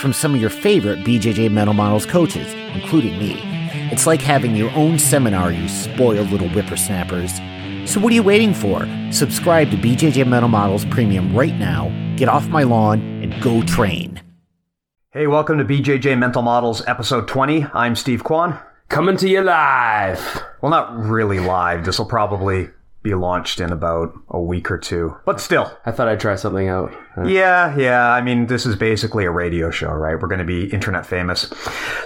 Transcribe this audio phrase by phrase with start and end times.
[0.00, 3.38] from some of your favorite BJJ Mental Models coaches, including me.
[3.92, 7.34] It's like having your own seminar, you spoiled little whippersnappers.
[7.84, 8.88] So what are you waiting for?
[9.12, 14.22] Subscribe to BJJ Mental Models Premium right now, get off my lawn, and go train.
[15.10, 17.66] Hey, welcome to BJJ Mental Models episode 20.
[17.74, 18.58] I'm Steve Kwan.
[18.88, 20.42] Coming to you live.
[20.62, 21.84] Well, not really live.
[21.84, 22.70] This will probably
[23.02, 25.16] be launched in about a week or two.
[25.24, 25.76] But still.
[25.86, 26.92] I thought I'd try something out.
[27.26, 28.12] Yeah, yeah.
[28.12, 30.14] I mean, this is basically a radio show, right?
[30.14, 31.52] We're going to be internet famous.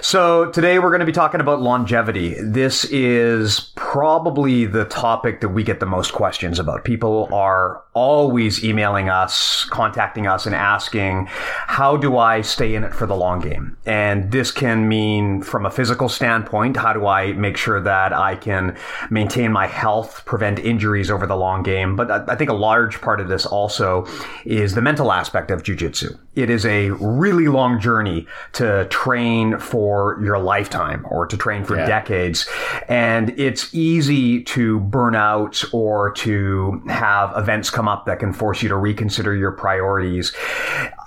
[0.01, 2.35] So today we're going to be talking about longevity.
[2.41, 6.83] This is probably the topic that we get the most questions about.
[6.83, 12.93] People are always emailing us, contacting us, and asking, how do I stay in it
[12.93, 13.77] for the long game?
[13.85, 18.35] And this can mean from a physical standpoint, how do I make sure that I
[18.35, 18.75] can
[19.09, 21.95] maintain my health, prevent injuries over the long game?
[21.95, 24.05] But I think a large part of this also
[24.43, 26.17] is the mental aspect of jujitsu.
[26.35, 31.77] It is a really long journey to train for your lifetime or to train for
[31.77, 31.85] Yeah.
[31.85, 32.47] decades.
[32.89, 38.61] And it's easy to burn out or to have events come up that can force
[38.61, 40.33] you to reconsider your priorities.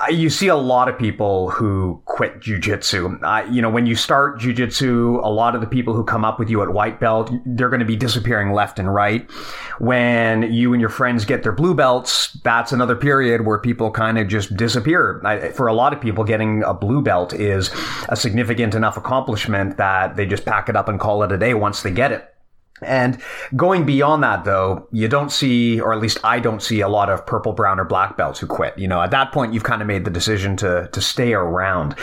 [0.09, 3.19] You see a lot of people who quit jujitsu.
[3.23, 6.39] Uh, you know, when you start jujitsu, a lot of the people who come up
[6.39, 9.31] with you at white belt, they're going to be disappearing left and right.
[9.79, 14.19] When you and your friends get their blue belts, that's another period where people kind
[14.19, 15.21] of just disappear.
[15.25, 17.71] I, for a lot of people, getting a blue belt is
[18.09, 21.55] a significant enough accomplishment that they just pack it up and call it a day
[21.55, 22.34] once they get it.
[22.83, 23.21] And
[23.56, 27.11] going beyond that, though, you don't see, or at least I don't see, a lot
[27.11, 28.78] of purple, brown, or black belts who quit.
[28.78, 31.97] You know, at that point, you've kind of made the decision to to stay around.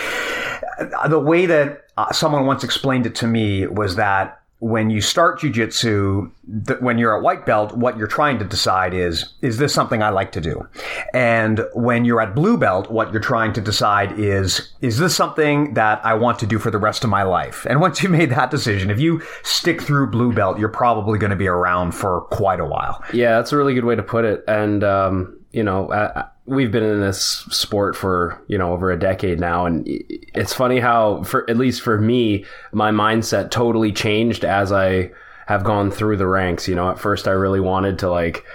[1.07, 5.39] The way that uh, someone once explained it to me was that when you start
[5.39, 6.31] jujitsu,
[6.67, 10.01] th- when you're at white belt, what you're trying to decide is, is this something
[10.01, 10.65] I like to do?
[11.13, 15.73] And when you're at blue belt, what you're trying to decide is, is this something
[15.73, 17.65] that I want to do for the rest of my life?
[17.69, 21.31] And once you made that decision, if you stick through blue belt, you're probably going
[21.31, 23.03] to be around for quite a while.
[23.13, 24.43] Yeah, that's a really good way to put it.
[24.47, 28.99] And um, you know, uh, we've been in this sport for you know over a
[28.99, 32.43] decade now, and it's funny how, for at least for me,
[32.73, 35.11] my mindset totally changed as I
[35.47, 36.67] have gone through the ranks.
[36.67, 38.45] You know, at first I really wanted to like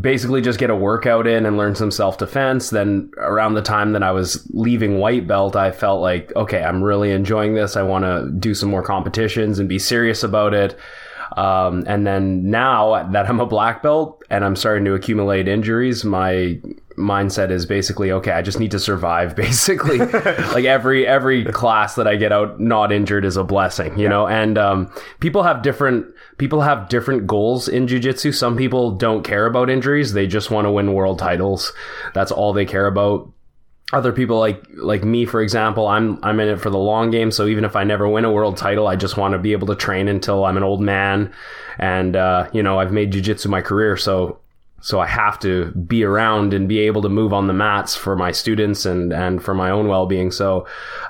[0.00, 2.70] basically just get a workout in and learn some self defense.
[2.70, 6.84] Then around the time that I was leaving white belt, I felt like, okay, I'm
[6.84, 7.76] really enjoying this.
[7.76, 10.78] I want to do some more competitions and be serious about it.
[11.36, 16.04] Um, and then now that I'm a black belt and I'm starting to accumulate injuries,
[16.04, 16.60] my
[16.96, 18.32] mindset is basically okay.
[18.32, 19.34] I just need to survive.
[19.42, 24.08] Basically, like every every class that I get out not injured is a blessing, you
[24.08, 24.26] know.
[24.26, 26.06] And um, people have different
[26.38, 28.34] people have different goals in jujitsu.
[28.34, 31.72] Some people don't care about injuries; they just want to win world titles.
[32.14, 33.32] That's all they care about
[33.92, 37.30] other people like like me for example i'm i'm in it for the long game.
[37.30, 39.66] So even if i never win a world title i just want to be able
[39.68, 41.32] to train until i'm an old man
[41.78, 43.96] and uh, you know i've made jiu-jitsu my career.
[43.96, 44.38] So
[44.82, 48.14] so i have to be around and be able to move on the mats for
[48.14, 50.66] my students and and for my own well-being so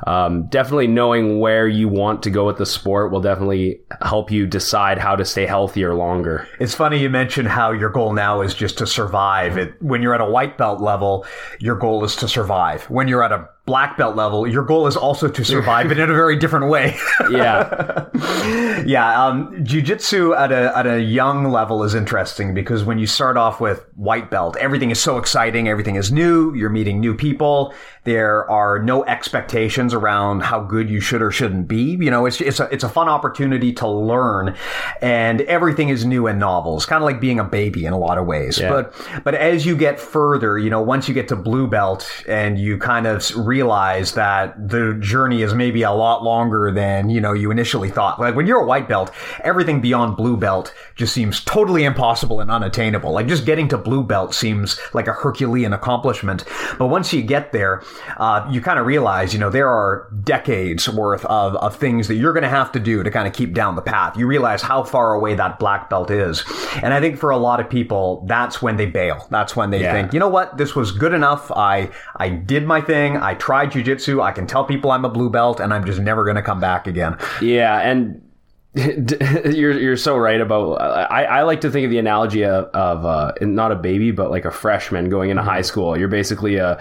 [0.06, 4.46] um, definitely knowing where you want to go with the sport will definitely help you
[4.46, 8.54] decide how to stay healthier longer It's funny you mentioned how your goal now is
[8.54, 9.56] just to survive.
[9.56, 11.26] It, when you're at a white belt level,
[11.58, 12.84] your goal is to survive.
[12.84, 16.10] When you're at a black belt level, your goal is also to survive, but in
[16.10, 16.96] a very different way.
[17.30, 18.08] yeah
[18.84, 23.36] yeah, um, jujitsu at a at a young level is interesting because when you start
[23.36, 26.54] off with white belt, everything is so exciting, everything is new.
[26.54, 27.72] You're meeting new people.
[28.04, 31.96] There are no expectations around how good you should or shouldn't be.
[31.96, 34.56] You know, it's it's a it's a fun opportunity to learn,
[35.00, 36.76] and everything is new and novel.
[36.76, 38.58] It's kind of like being a baby in a lot of ways.
[38.58, 42.58] But but as you get further, you know, once you get to blue belt and
[42.58, 43.22] you kind of
[43.56, 48.18] realize that the journey is maybe a lot longer than you know you initially thought.
[48.18, 49.10] Like when you're a white belt,
[49.44, 53.12] everything beyond blue belt just seems totally impossible and unattainable.
[53.12, 56.44] Like just getting to blue belt seems like a Herculean accomplishment.
[56.78, 57.82] But once you get there,
[58.16, 62.14] uh, you kind of realize, you know, there are decades worth of, of things that
[62.14, 64.16] you're going to have to do to kind of keep down the path.
[64.16, 66.44] You realize how far away that black belt is.
[66.82, 69.26] And I think for a lot of people, that's when they bail.
[69.30, 69.92] That's when they Yeah.
[69.92, 71.50] think, you know what, this was good enough.
[71.50, 73.16] I, I did my thing.
[73.16, 74.22] I tried jujitsu.
[74.22, 76.60] I can tell people I'm a blue belt, and I'm just never going to come
[76.60, 77.18] back again.
[77.40, 78.22] Yeah, and
[78.74, 80.74] you're you're so right about.
[80.80, 84.30] I, I like to think of the analogy of, of uh, not a baby, but
[84.30, 85.98] like a freshman going into high school.
[85.98, 86.80] You're basically a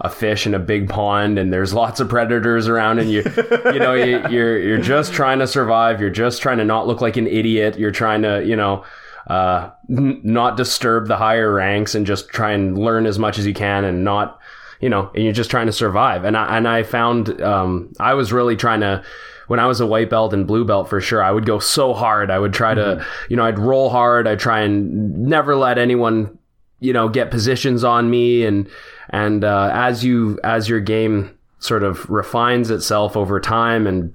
[0.00, 3.22] a fish in a big pond, and there's lots of predators around, and you
[3.66, 6.00] you know you, you're you're just trying to survive.
[6.00, 7.78] You're just trying to not look like an idiot.
[7.78, 8.82] You're trying to you know.
[9.26, 13.46] Uh, n- not disturb the higher ranks and just try and learn as much as
[13.46, 14.40] you can and not,
[14.80, 16.24] you know, and you're just trying to survive.
[16.24, 19.02] And I, and I found, um, I was really trying to,
[19.48, 21.94] when I was a white belt and blue belt for sure, I would go so
[21.94, 22.30] hard.
[22.30, 23.00] I would try mm-hmm.
[23.00, 24.26] to, you know, I'd roll hard.
[24.26, 26.38] I'd try and never let anyone,
[26.80, 28.44] you know, get positions on me.
[28.44, 28.68] And,
[29.10, 34.14] and, uh, as you, as your game sort of refines itself over time and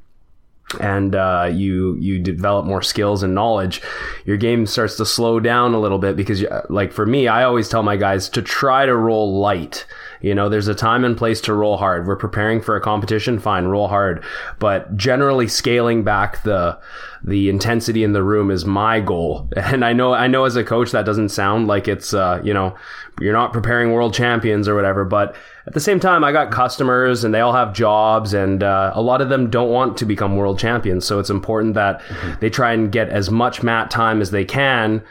[0.80, 3.82] and uh, you you develop more skills and knowledge,
[4.26, 7.70] your game starts to slow down a little bit because, like for me, I always
[7.70, 9.86] tell my guys to try to roll light.
[10.24, 12.08] You know, there's a time and place to roll hard.
[12.08, 14.24] We're preparing for a competition, fine, roll hard.
[14.58, 16.80] But generally, scaling back the
[17.26, 19.50] the intensity in the room is my goal.
[19.74, 22.54] And I know I know as a coach that doesn't sound like it's uh, you
[22.54, 22.74] know
[23.20, 25.36] you're not preparing world champions or whatever, but
[25.68, 29.02] at the same time, I got customers and they all have jobs, and uh, a
[29.02, 31.06] lot of them don't want to become world champions.
[31.06, 32.40] So it's important that mm-hmm.
[32.40, 35.04] they try and get as much mat time as they can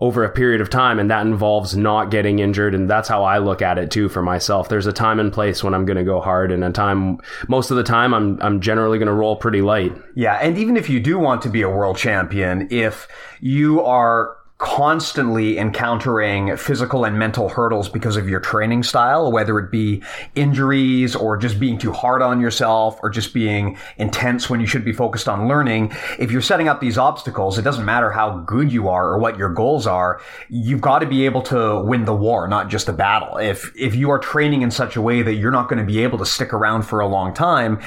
[0.00, 3.38] over a period of time and that involves not getting injured and that's how I
[3.38, 4.68] look at it too for myself.
[4.68, 7.18] There's a time and place when I'm going to go hard and a time
[7.48, 9.92] most of the time I'm I'm generally going to roll pretty light.
[10.14, 13.08] Yeah, and even if you do want to be a world champion, if
[13.40, 19.70] you are constantly encountering physical and mental hurdles because of your training style, whether it
[19.70, 20.02] be
[20.34, 24.84] injuries or just being too hard on yourself or just being intense when you should
[24.84, 25.90] be focused on learning.
[26.18, 29.38] If you're setting up these obstacles, it doesn't matter how good you are or what
[29.38, 30.20] your goals are.
[30.50, 33.38] You've got to be able to win the war, not just the battle.
[33.38, 36.02] If, if you are training in such a way that you're not going to be
[36.02, 37.80] able to stick around for a long time,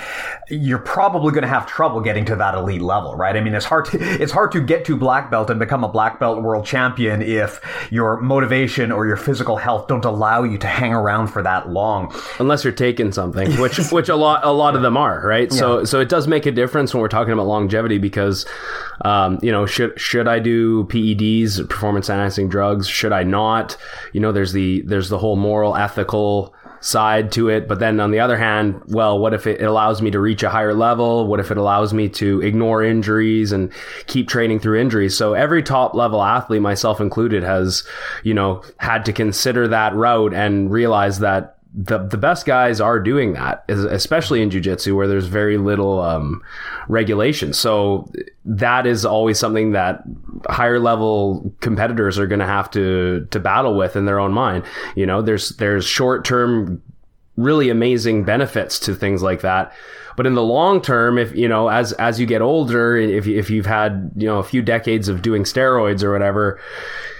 [0.49, 3.37] you're probably going to have trouble getting to that elite level, right?
[3.37, 5.87] I mean, it's hard to, it's hard to get to black belt and become a
[5.87, 7.59] black belt world world champion if
[7.91, 12.13] your motivation or your physical health don't allow you to hang around for that long.
[12.39, 15.51] Unless you're taking something, which which a lot a lot of them are, right?
[15.51, 15.59] Yeah.
[15.59, 18.45] So so it does make a difference when we're talking about longevity because
[19.01, 22.87] um, you know, should should I do PEDs, performance enhancing drugs?
[22.87, 23.77] Should I not?
[24.13, 26.53] You know, there's the there's the whole moral, ethical
[26.83, 27.67] side to it.
[27.67, 30.49] But then on the other hand, well, what if it allows me to reach a
[30.49, 31.27] higher level?
[31.27, 33.71] What if it allows me to ignore injuries and
[34.07, 35.15] keep training through injuries?
[35.15, 37.83] So every top level athlete, myself included, has,
[38.23, 42.99] you know, had to consider that route and realize that the the best guys are
[42.99, 46.41] doing that, especially in jujitsu where there's very little um,
[46.87, 47.51] regulation.
[47.51, 48.11] So
[48.45, 50.03] that is always something that
[50.49, 54.63] higher level competitors are going to have to to battle with in their own mind.
[54.95, 56.81] You know, there's there's short term,
[57.37, 59.73] really amazing benefits to things like that.
[60.15, 63.49] But in the long term, if you know, as as you get older, if if
[63.49, 66.59] you've had you know a few decades of doing steroids or whatever,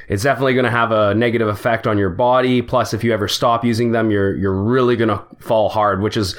[0.07, 2.61] it's definitely going to have a negative effect on your body.
[2.61, 6.17] Plus, if you ever stop using them, you're you're really going to fall hard, which
[6.17, 6.35] is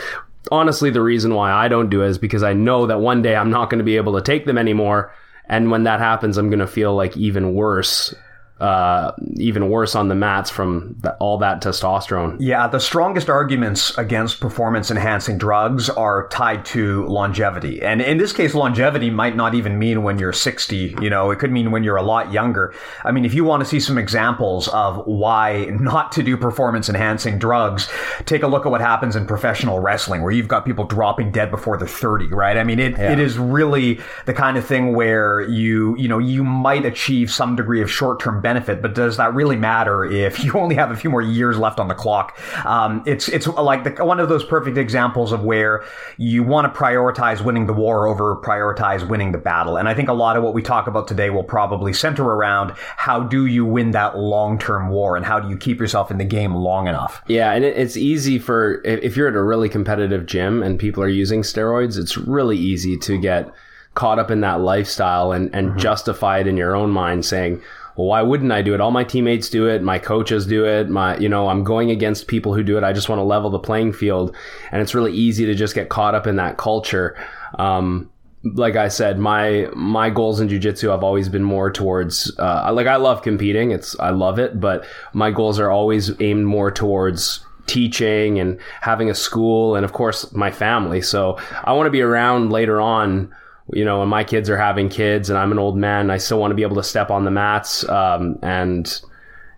[0.50, 3.34] honestly the reason why I don't do it is because I know that one day
[3.36, 5.12] I'm not going to be able to take them anymore.
[5.46, 8.14] And when that happens, I'm going to feel like even worse
[8.60, 12.36] uh, even worse on the mats from the, all that testosterone.
[12.38, 17.82] Yeah, the strongest arguments against performance enhancing drugs are tied to longevity.
[17.82, 21.40] And in this case, longevity might not even mean when you're 60, you know, it
[21.40, 22.72] could mean when you're a lot younger.
[23.02, 26.88] I mean, if you want to see some examples of why not to do performance
[26.88, 27.90] enhancing drugs,
[28.24, 31.50] take a look at what happens in professional wrestling, where you've got people dropping dead
[31.50, 32.56] before they're 30, right?
[32.56, 33.12] I mean, it, yeah.
[33.12, 37.56] it is really the kind of thing where you, you know, you might achieve some
[37.56, 40.96] degree of short term benefit, but does that really matter if you only have a
[40.96, 42.38] few more years left on the clock?
[42.64, 45.82] Um, it's it's like the, one of those perfect examples of where
[46.16, 49.76] you want to prioritize winning the war over prioritize winning the battle.
[49.76, 52.72] And I think a lot of what we talk about today will probably center around
[52.76, 56.18] how do you win that long term war and how do you keep yourself in
[56.18, 57.22] the game long enough?
[57.26, 61.08] Yeah, and it's easy for if you're at a really competitive gym and people are
[61.08, 63.50] using steroids, it's really easy to get
[63.94, 65.78] caught up in that lifestyle and, and mm-hmm.
[65.78, 67.62] justify it in your own mind saying,
[67.96, 68.80] well, why wouldn't I do it?
[68.80, 69.82] All my teammates do it.
[69.82, 70.88] My coaches do it.
[70.88, 72.84] My, you know, I'm going against people who do it.
[72.84, 74.34] I just want to level the playing field.
[74.72, 77.16] And it's really easy to just get caught up in that culture.
[77.58, 78.10] Um,
[78.42, 82.86] like I said, my my goals in jujitsu have always been more towards uh, like
[82.86, 83.70] I love competing.
[83.70, 84.84] It's I love it, but
[85.14, 90.30] my goals are always aimed more towards teaching and having a school and of course
[90.32, 91.00] my family.
[91.00, 93.34] So I want to be around later on
[93.72, 96.38] you know, when my kids are having kids and I'm an old man, I still
[96.38, 99.00] want to be able to step on the mats um, and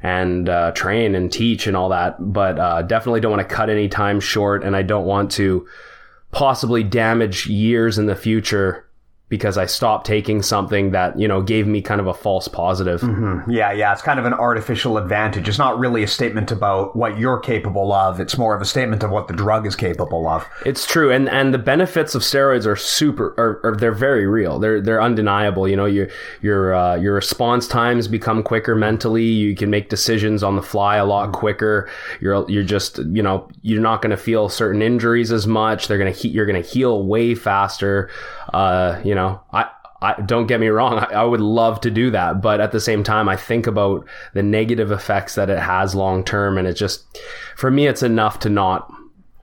[0.02, 2.16] and uh, train and teach and all that.
[2.20, 5.66] But uh, definitely don't want to cut any time short, and I don't want to
[6.30, 8.85] possibly damage years in the future
[9.28, 13.00] because I stopped taking something that, you know, gave me kind of a false positive.
[13.00, 13.50] Mm-hmm.
[13.50, 13.92] Yeah, yeah.
[13.92, 15.49] It's kind of an artificial advantage.
[15.49, 18.21] It's not really a statement about what you're capable of.
[18.21, 20.47] It's more of a statement of what the drug is capable of.
[20.64, 21.11] It's true.
[21.11, 24.61] And and the benefits of steroids are super are, are they're very real.
[24.61, 25.66] They're they're undeniable.
[25.66, 26.09] You know, your
[26.40, 29.25] your uh, your response times become quicker mentally.
[29.25, 31.90] You can make decisions on the fly a lot quicker.
[32.21, 35.88] You're you're just, you know, you're not going to feel certain injuries as much.
[35.88, 38.09] They're going to he- you're going to heal way faster.
[38.56, 39.68] Uh, you know, I,
[40.00, 40.98] I don't get me wrong.
[40.98, 44.06] I, I, would love to do that, but at the same time, I think about
[44.32, 47.04] the negative effects that it has long term, and it just,
[47.54, 48.90] for me, it's enough to not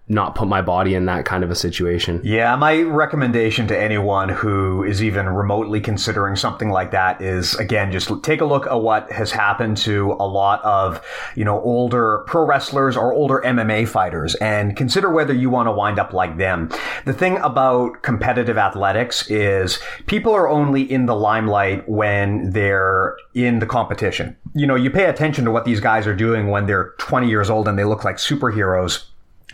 [0.10, 2.20] not put my body in that kind of a situation.
[2.24, 7.92] Yeah, my recommendation to anyone who is even remotely considering something like that is again
[7.92, 11.02] just take a look at what has happened to a lot of,
[11.36, 15.72] you know, older pro wrestlers or older MMA fighters and consider whether you want to
[15.72, 16.70] wind up like them.
[17.06, 23.60] The thing about competitive athletics is people are only in the limelight when they're in
[23.60, 24.36] the competition.
[24.54, 27.50] You know, you pay attention to what these guys are doing when they're 20 years
[27.50, 29.06] old and they look like superheroes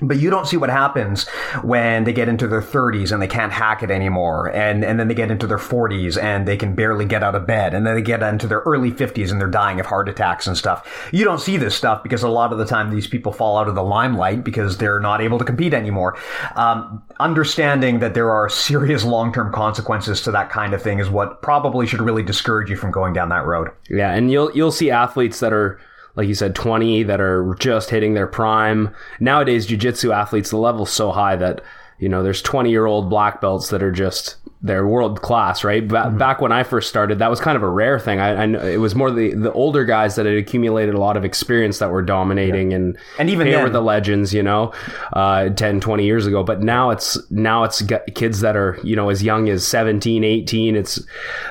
[0.02, 1.28] but you don't see what happens
[1.64, 4.48] when they get into their 30s and they can't hack it anymore.
[4.48, 7.46] And, and then they get into their 40s and they can barely get out of
[7.46, 7.74] bed.
[7.74, 10.58] And then they get into their early 50s and they're dying of heart attacks and
[10.58, 11.10] stuff.
[11.12, 13.68] You don't see this stuff because a lot of the time these people fall out
[13.68, 16.18] of the limelight because they're not able to compete anymore.
[16.56, 21.42] Um, understanding that there are serious long-term consequences to that kind of thing is what
[21.42, 23.70] probably should really discourage you from going down that road.
[23.90, 24.12] Yeah.
[24.14, 25.80] And you'll, you'll see athletes that are,
[26.16, 28.94] like you said, 20 that are just hitting their prime.
[29.20, 31.62] Nowadays, jiu-jitsu athletes, the level's so high that,
[31.98, 35.88] you know, there's 20 year old black belts that are just they're world class, right?
[35.88, 36.18] Ba- mm-hmm.
[36.18, 38.20] Back when I first started, that was kind of a rare thing.
[38.20, 41.24] I, I it was more the the older guys that had accumulated a lot of
[41.24, 42.78] experience that were dominating, yeah.
[42.78, 44.74] and and even they were the legends, you know,
[45.14, 46.44] uh, 10, 20 years ago.
[46.44, 47.82] But now it's now it's
[48.16, 50.76] kids that are you know as young as 17, 18.
[50.76, 51.00] It's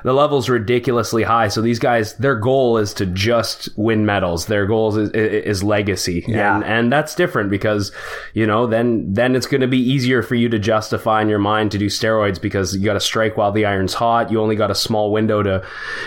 [0.05, 1.49] the level's ridiculously high.
[1.49, 4.47] So these guys, their goal is to just win medals.
[4.47, 6.57] Their goal is, is legacy, yeah.
[6.57, 7.91] and and that's different because
[8.35, 11.38] you know then then it's going to be easier for you to justify in your
[11.38, 14.31] mind to do steroids because you got to strike while the iron's hot.
[14.31, 15.67] You only got a small window to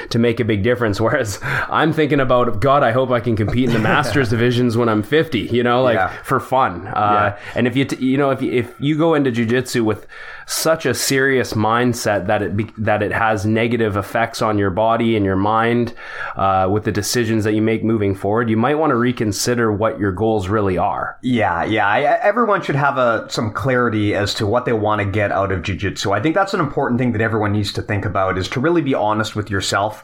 [0.09, 0.99] to make a big difference.
[1.01, 4.89] Whereas I'm thinking about God, I hope I can compete in the masters divisions when
[4.89, 5.39] I'm 50.
[5.39, 6.21] You know, like yeah.
[6.23, 6.87] for fun.
[6.87, 7.39] Uh, yeah.
[7.55, 10.07] And if you t- you know if you, if you go into jujitsu with
[10.45, 15.15] such a serious mindset that it be, that it has negative effects on your body
[15.15, 15.93] and your mind
[16.35, 19.99] uh, with the decisions that you make moving forward, you might want to reconsider what
[19.99, 21.17] your goals really are.
[21.21, 21.87] Yeah, yeah.
[21.87, 25.51] I, everyone should have a some clarity as to what they want to get out
[25.51, 26.15] of jujitsu.
[26.15, 28.81] I think that's an important thing that everyone needs to think about is to really
[28.81, 30.03] be honest with yourself,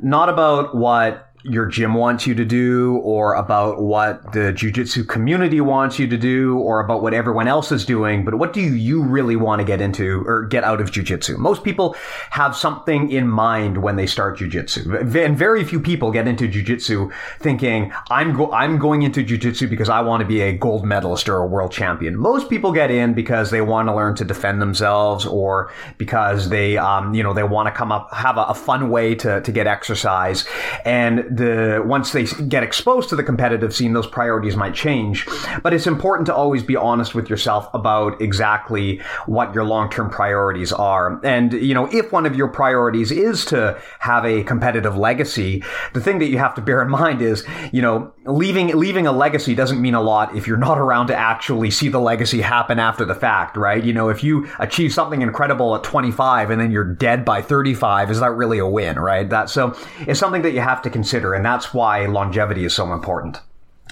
[0.00, 5.60] not about what your gym wants you to do or about what the jujitsu community
[5.60, 9.02] wants you to do or about what everyone else is doing, but what do you
[9.02, 11.36] really want to get into or get out of jujitsu?
[11.36, 11.94] Most people
[12.30, 15.14] have something in mind when they start jujitsu.
[15.14, 19.90] And very few people get into jujitsu thinking, I'm, go- I'm going into jujitsu because
[19.90, 22.16] I want to be a gold medalist or a world champion.
[22.16, 26.78] Most people get in because they want to learn to defend themselves or because they,
[26.78, 29.52] um, you know, they want to come up, have a, a fun way to, to
[29.52, 30.46] get exercise.
[30.86, 35.26] And the once they get exposed to the competitive scene, those priorities might change.
[35.62, 40.72] But it's important to always be honest with yourself about exactly what your long-term priorities
[40.72, 41.20] are.
[41.24, 45.62] And you know, if one of your priorities is to have a competitive legacy,
[45.92, 49.12] the thing that you have to bear in mind is, you know, leaving leaving a
[49.12, 52.78] legacy doesn't mean a lot if you're not around to actually see the legacy happen
[52.78, 53.82] after the fact, right?
[53.84, 58.10] You know, if you achieve something incredible at 25 and then you're dead by 35,
[58.10, 59.28] is that really a win, right?
[59.28, 62.92] That so it's something that you have to consider and that's why longevity is so
[62.92, 63.40] important.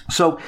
[0.09, 0.39] So,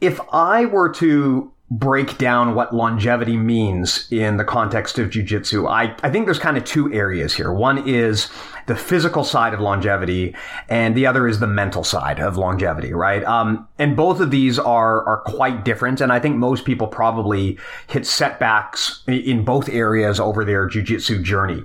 [0.00, 5.94] if I were to break down what longevity means in the context of jujitsu, I,
[6.02, 7.52] I think there's kind of two areas here.
[7.52, 8.28] One is
[8.68, 10.34] the physical side of longevity,
[10.68, 13.24] and the other is the mental side of longevity, right?
[13.24, 17.58] Um, and both of these are are quite different, and I think most people probably
[17.88, 21.62] hit setbacks in both areas over their jujitsu journey.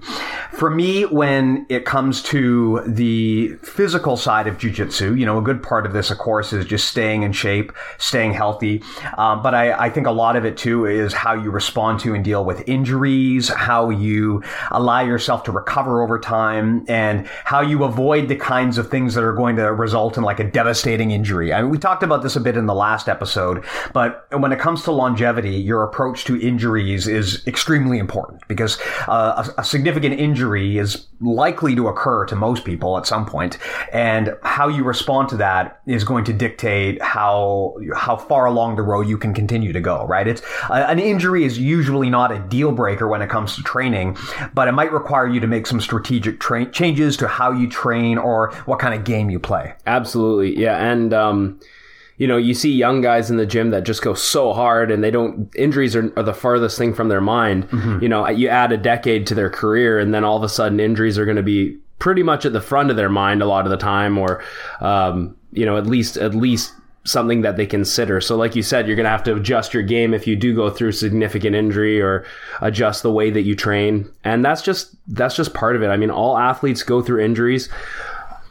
[0.51, 5.61] For me, when it comes to the physical side of jujitsu, you know, a good
[5.61, 8.81] part of this, of course, is just staying in shape, staying healthy.
[9.17, 12.13] Um, but I, I think a lot of it too is how you respond to
[12.15, 14.41] and deal with injuries, how you
[14.71, 19.23] allow yourself to recover over time and how you avoid the kinds of things that
[19.23, 21.51] are going to result in like a devastating injury.
[21.51, 24.59] I mean, we talked about this a bit in the last episode, but when it
[24.59, 30.19] comes to longevity, your approach to injuries is extremely important because uh, a, a significant
[30.19, 33.57] injury is likely to occur to most people at some point,
[33.91, 38.83] and how you respond to that is going to dictate how how far along the
[38.83, 40.05] road you can continue to go.
[40.05, 40.27] Right?
[40.27, 44.15] It's uh, an injury is usually not a deal breaker when it comes to training,
[44.53, 46.82] but it might require you to make some strategic tra- changes
[47.19, 49.73] to how you train or what kind of game you play.
[49.85, 51.59] Absolutely, yeah, and um,
[52.17, 55.03] you know, you see young guys in the gym that just go so hard and
[55.03, 57.67] they don't, injuries are, are the farthest thing from their mind.
[57.69, 58.03] Mm-hmm.
[58.03, 60.79] You know, you add a decade to their career and then all of a sudden
[60.79, 63.65] injuries are going to be pretty much at the front of their mind a lot
[63.65, 64.43] of the time or,
[64.79, 66.73] um, you know, at least, at least
[67.05, 68.21] something that they consider.
[68.21, 70.55] So, like you said, you're going to have to adjust your game if you do
[70.55, 72.25] go through significant injury or
[72.61, 74.09] adjust the way that you train.
[74.23, 75.87] And that's just, that's just part of it.
[75.87, 77.69] I mean, all athletes go through injuries.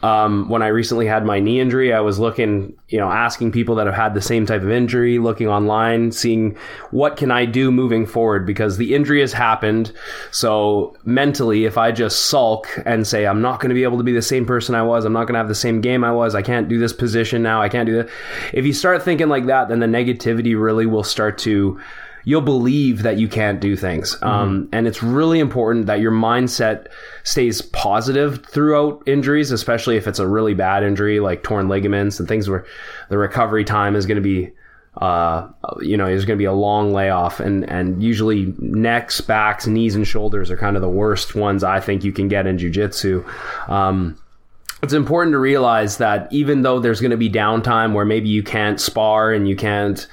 [0.03, 3.77] Um, when I recently had my knee injury, I was looking, you know, asking people
[3.77, 6.57] that have had the same type of injury, looking online, seeing
[6.91, 9.93] what can I do moving forward because the injury has happened.
[10.33, 14.05] So mentally, if I just sulk and say I'm not going to be able to
[14.05, 16.13] be the same person I was, I'm not going to have the same game I
[16.13, 18.11] was, I can't do this position now, I can't do that.
[18.53, 21.81] If you start thinking like that, then the negativity really will start to
[22.25, 24.15] you'll believe that you can't do things.
[24.17, 24.25] Mm-hmm.
[24.27, 26.89] Um, and it's really important that your mindset
[27.25, 32.29] stays positive throughout injuries, especially if it's a really bad injury like torn ligaments and
[32.29, 32.65] things where
[33.09, 34.53] the recovery time is going to be
[34.99, 35.49] uh,
[35.81, 39.95] you know, there's going to be a long layoff, and and usually necks, backs, knees,
[39.95, 43.27] and shoulders are kind of the worst ones I think you can get in jujitsu.
[43.71, 44.19] Um,
[44.83, 48.43] it's important to realize that even though there's going to be downtime where maybe you
[48.43, 50.09] can't spar and you can't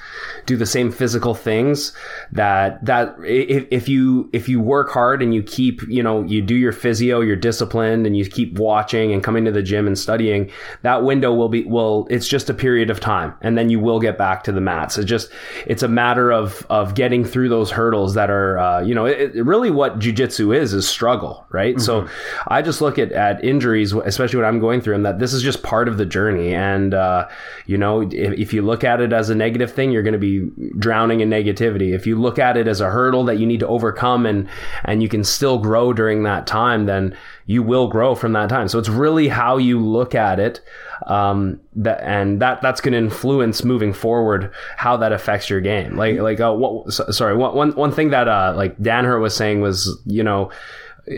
[0.46, 1.92] do the same physical things
[2.30, 6.40] that that if, if you if you work hard and you keep you know you
[6.40, 9.98] do your physio you're disciplined and you keep watching and coming to the gym and
[9.98, 10.48] studying
[10.82, 13.98] that window will be well it's just a period of time and then you will
[13.98, 15.32] get back to the mats it's just
[15.66, 19.34] it's a matter of of getting through those hurdles that are uh, you know it,
[19.34, 21.84] it really what jujitsu is is struggle right mm-hmm.
[21.84, 22.08] so
[22.46, 25.42] I just look at at injuries especially when I'm going through, and that this is
[25.42, 26.54] just part of the journey.
[26.54, 27.28] And uh,
[27.66, 30.18] you know, if, if, you look at it as a negative thing, you're going to
[30.18, 31.94] be drowning in negativity.
[31.94, 34.48] If you look at it as a hurdle that you need to overcome, and
[34.84, 38.68] and you can still grow during that time, then you will grow from that time.
[38.68, 40.60] So it's really how you look at it,
[41.06, 45.96] um, that and that that's going to influence moving forward how that affects your game.
[45.96, 46.92] Like like uh, what?
[46.92, 50.50] Sorry, one one one thing that uh, like Danaher was saying was you know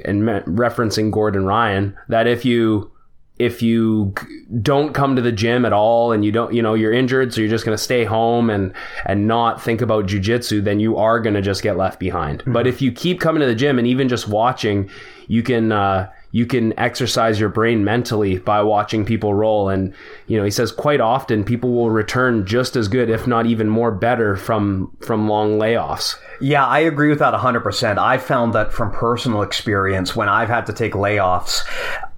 [0.05, 2.92] and referencing Gordon Ryan that if you
[3.39, 4.15] if you
[4.61, 7.41] don't come to the gym at all and you don't you know you're injured so
[7.41, 8.73] you're just going to stay home and
[9.07, 12.53] and not think about jujitsu then you are going to just get left behind mm-hmm.
[12.53, 14.89] but if you keep coming to the gym and even just watching
[15.29, 19.69] you can uh, you can exercise your brain mentally by watching people roll.
[19.69, 19.95] And,
[20.27, 23.69] you know, he says quite often people will return just as good, if not even
[23.69, 26.17] more better from, from long layoffs.
[26.41, 27.99] Yeah, I agree with that 100%.
[27.99, 31.61] I found that from personal experience when I've had to take layoffs,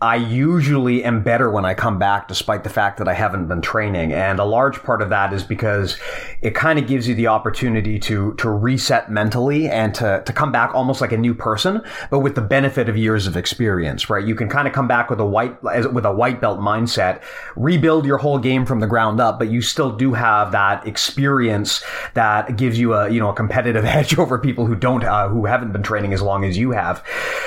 [0.04, 3.62] I usually am better when I come back, despite the fact that I haven't been
[3.62, 4.12] training.
[4.12, 5.96] And a large part of that is because
[6.42, 10.52] it kind of gives you the opportunity to to reset mentally and to to come
[10.52, 14.10] back almost like a new person, but with the benefit of years of experience.
[14.10, 14.26] Right?
[14.26, 17.22] You can kind of come back with a white with a white belt mindset,
[17.56, 21.82] rebuild your whole game from the ground up, but you still do have that experience
[22.12, 25.46] that gives you a you know a competitive edge over people who don't uh, who
[25.46, 27.02] haven't been training as long as you have.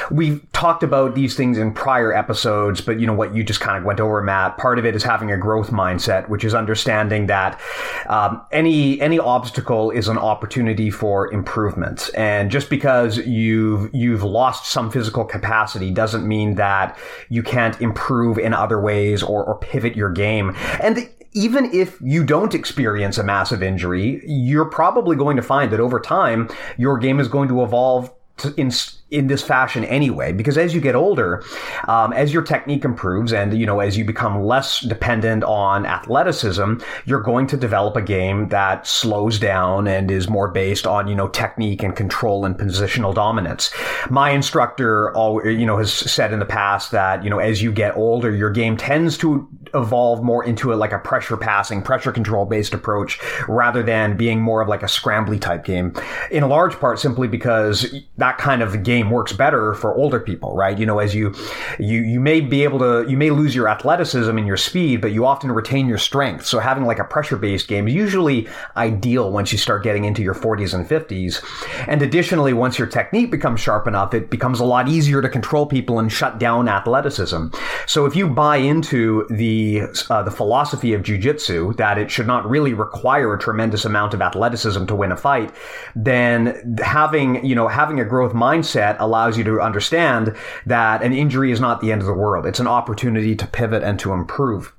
[0.10, 3.60] We've talked about these things in prior episodes episodes, but you know what you just
[3.60, 4.58] kind of went over, Matt.
[4.58, 7.60] Part of it is having a growth mindset, which is understanding that
[8.08, 14.72] um, any any obstacle is an opportunity for improvement, and just because you've you've lost
[14.72, 16.98] some physical capacity doesn't mean that
[17.30, 20.56] you can't improve in other ways or, or pivot your game.
[20.82, 25.80] And even if you don't experience a massive injury, you're probably going to find that
[25.80, 28.72] over time, your game is going to evolve to, in
[29.10, 31.42] in this fashion anyway because as you get older
[31.88, 36.76] um, as your technique improves and you know as you become less dependent on athleticism
[37.06, 41.16] you're going to develop a game that slows down and is more based on you
[41.16, 43.72] know technique and control and positional dominance
[44.10, 45.14] my instructor
[45.46, 48.50] you know has said in the past that you know as you get older your
[48.50, 53.20] game tends to evolve more into a, like a pressure passing, pressure control based approach
[53.48, 55.94] rather than being more of like a scrambly type game.
[56.32, 60.78] In large part, simply because that kind of game works better for older people, right?
[60.78, 61.34] You know, as you
[61.80, 65.12] you you may be able to you may lose your athleticism and your speed, but
[65.12, 66.46] you often retain your strength.
[66.46, 70.22] So having like a pressure based game is usually ideal once you start getting into
[70.22, 71.44] your 40s and 50s.
[71.88, 75.66] And additionally, once your technique becomes sharp enough, it becomes a lot easier to control
[75.66, 77.48] people and shut down athleticism.
[77.86, 82.48] So if you buy into the uh, the philosophy of jujitsu that it should not
[82.50, 85.52] really require a tremendous amount of athleticism to win a fight,
[85.96, 91.52] then having you know having a growth mindset allows you to understand that an injury
[91.52, 92.46] is not the end of the world.
[92.46, 94.74] It's an opportunity to pivot and to improve.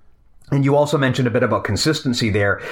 [0.50, 2.62] And you also mentioned a bit about consistency there.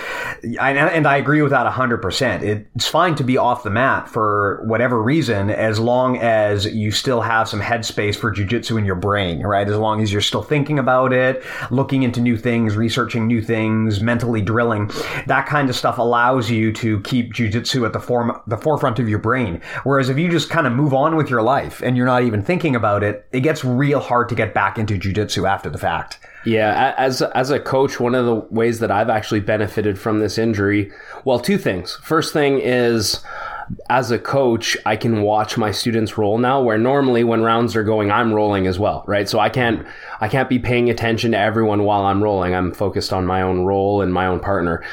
[0.58, 2.66] And I agree with that 100%.
[2.74, 7.20] It's fine to be off the mat for whatever reason, as long as you still
[7.20, 9.68] have some headspace for jujitsu in your brain, right?
[9.68, 14.00] As long as you're still thinking about it, looking into new things, researching new things,
[14.00, 14.90] mentally drilling.
[15.26, 19.08] That kind of stuff allows you to keep jujitsu at the form, the forefront of
[19.08, 19.60] your brain.
[19.84, 22.42] Whereas if you just kind of move on with your life and you're not even
[22.42, 26.18] thinking about it, it gets real hard to get back into jujitsu after the fact.
[26.46, 30.38] Yeah, as as a coach, one of the ways that I've actually benefited from this
[30.38, 30.92] injury,
[31.24, 31.96] well, two things.
[32.02, 33.20] First thing is
[33.90, 37.82] as a coach, I can watch my students roll now where normally when rounds are
[37.82, 39.28] going, I'm rolling as well, right?
[39.28, 39.86] So I can't,
[40.20, 42.54] I can't be paying attention to everyone while I'm rolling.
[42.54, 44.84] I'm focused on my own roll and my own partner.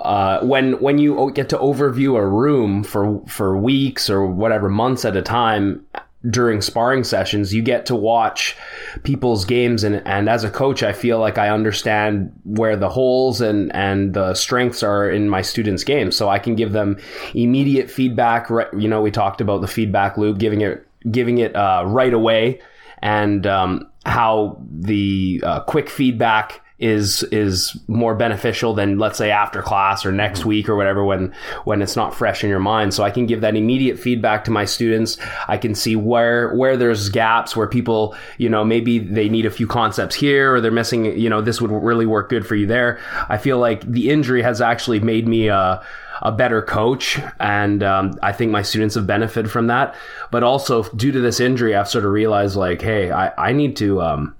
[0.00, 5.04] Uh, when, when you get to overview a room for, for weeks or whatever months
[5.04, 5.84] at a time,
[6.30, 8.56] during sparring sessions, you get to watch
[9.02, 9.84] people's games.
[9.84, 14.14] And, and as a coach, I feel like I understand where the holes and, and
[14.14, 16.16] the strengths are in my students' games.
[16.16, 16.98] So I can give them
[17.34, 18.48] immediate feedback.
[18.50, 22.60] You know, we talked about the feedback loop, giving it, giving it uh, right away
[23.02, 29.62] and um, how the uh, quick feedback is is more beneficial than let's say after
[29.62, 30.48] class or next mm-hmm.
[30.48, 33.40] week or whatever when when it's not fresh in your mind so i can give
[33.40, 35.16] that immediate feedback to my students
[35.46, 39.50] i can see where where there's gaps where people you know maybe they need a
[39.50, 42.66] few concepts here or they're missing you know this would really work good for you
[42.66, 45.80] there i feel like the injury has actually made me a
[46.24, 49.96] a better coach, and um, I think my students have benefited from that.
[50.30, 53.76] But also, due to this injury, I've sort of realized like, hey, I, I need
[53.78, 54.36] to um,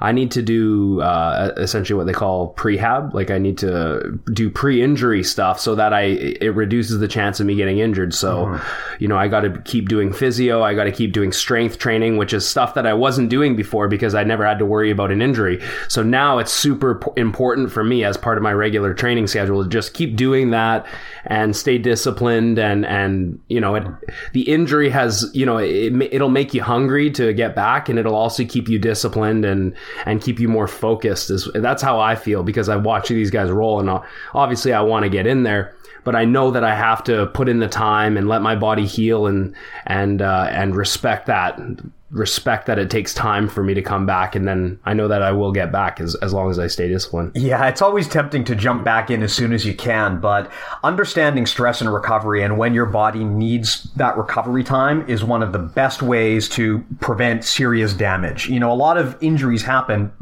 [0.00, 3.14] I need to do uh, essentially what they call prehab.
[3.14, 7.46] Like I need to do pre-injury stuff so that I it reduces the chance of
[7.46, 8.14] me getting injured.
[8.14, 8.96] So, mm-hmm.
[9.02, 10.62] you know, I got to keep doing physio.
[10.62, 13.88] I got to keep doing strength training, which is stuff that I wasn't doing before
[13.88, 15.62] because I never had to worry about an injury.
[15.88, 19.68] So now it's super important for me as part of my regular training schedule to
[19.68, 20.86] just keep doing that
[21.24, 22.58] and stay disciplined.
[22.58, 23.84] And and you know, it,
[24.32, 28.14] the injury has you know it, it'll make you hungry to get back, and it'll
[28.14, 29.65] also keep you disciplined and
[30.04, 31.30] and keep you more focused.
[31.30, 34.02] Is that's how I feel because I watch these guys roll, and
[34.34, 35.74] obviously I want to get in there,
[36.04, 38.86] but I know that I have to put in the time and let my body
[38.86, 39.54] heal and
[39.86, 41.58] and uh, and respect that
[42.10, 45.22] respect that it takes time for me to come back and then I know that
[45.22, 47.32] I will get back as, as long as I stay disciplined.
[47.34, 50.50] Yeah, it's always tempting to jump back in as soon as you can, but
[50.84, 55.52] understanding stress and recovery and when your body needs that recovery time is one of
[55.52, 58.48] the best ways to prevent serious damage.
[58.48, 60.12] You know, a lot of injuries happen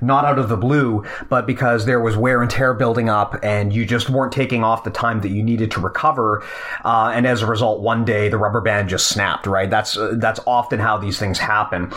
[0.00, 3.72] not out of the blue, but because there was wear and tear building up and
[3.72, 6.44] you just weren't taking off the time that you needed to recover.
[6.84, 9.70] Uh, and as a result, one day the rubber band just snapped, right?
[9.70, 11.92] That's, uh, that's often how these things happen.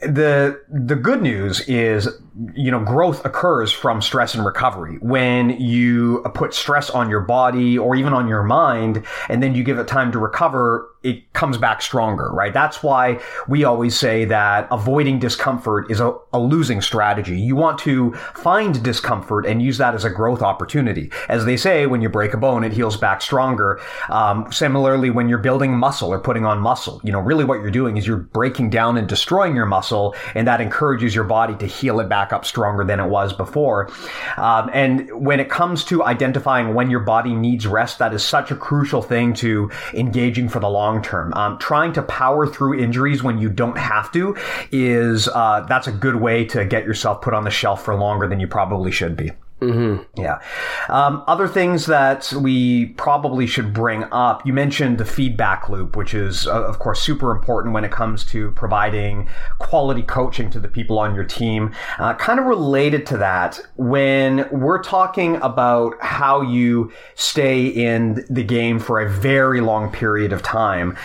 [0.00, 2.08] The the good news is
[2.54, 4.98] you know growth occurs from stress and recovery.
[5.00, 9.64] When you put stress on your body or even on your mind and then you
[9.64, 12.52] give it time to recover it comes back stronger, right?
[12.52, 17.38] That's why we always say that avoiding discomfort is a, a, losing strategy.
[17.38, 21.12] You want to find discomfort and use that as a growth opportunity.
[21.28, 23.80] As they say, when you break a bone, it heals back stronger.
[24.08, 27.70] Um, similarly, when you're building muscle or putting on muscle, you know, really what you're
[27.70, 31.66] doing is you're breaking down and destroying your muscle, and that encourages your body to
[31.66, 33.88] heal it back up stronger than it was before.
[34.36, 38.50] Um, and when it comes to identifying when your body needs rest, that is such
[38.50, 41.32] a crucial thing to engaging for the long long term.
[41.34, 44.36] Um, trying to power through injuries when you don't have to
[44.72, 48.26] is uh, that's a good way to get yourself put on the shelf for longer
[48.26, 49.32] than you probably should be.
[49.60, 50.20] Mm-hmm.
[50.20, 50.40] Yeah.
[50.88, 54.46] Um, other things that we probably should bring up.
[54.46, 58.24] You mentioned the feedback loop, which is, uh, of course, super important when it comes
[58.26, 61.74] to providing quality coaching to the people on your team.
[61.98, 68.44] Uh, kind of related to that, when we're talking about how you stay in the
[68.44, 70.96] game for a very long period of time,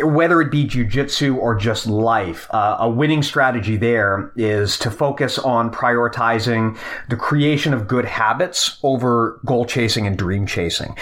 [0.00, 5.38] whether it be jujitsu or just life, uh, a winning strategy there is to focus
[5.38, 6.78] on prioritizing
[7.08, 10.96] the creation of good habits over goal chasing and dream chasing.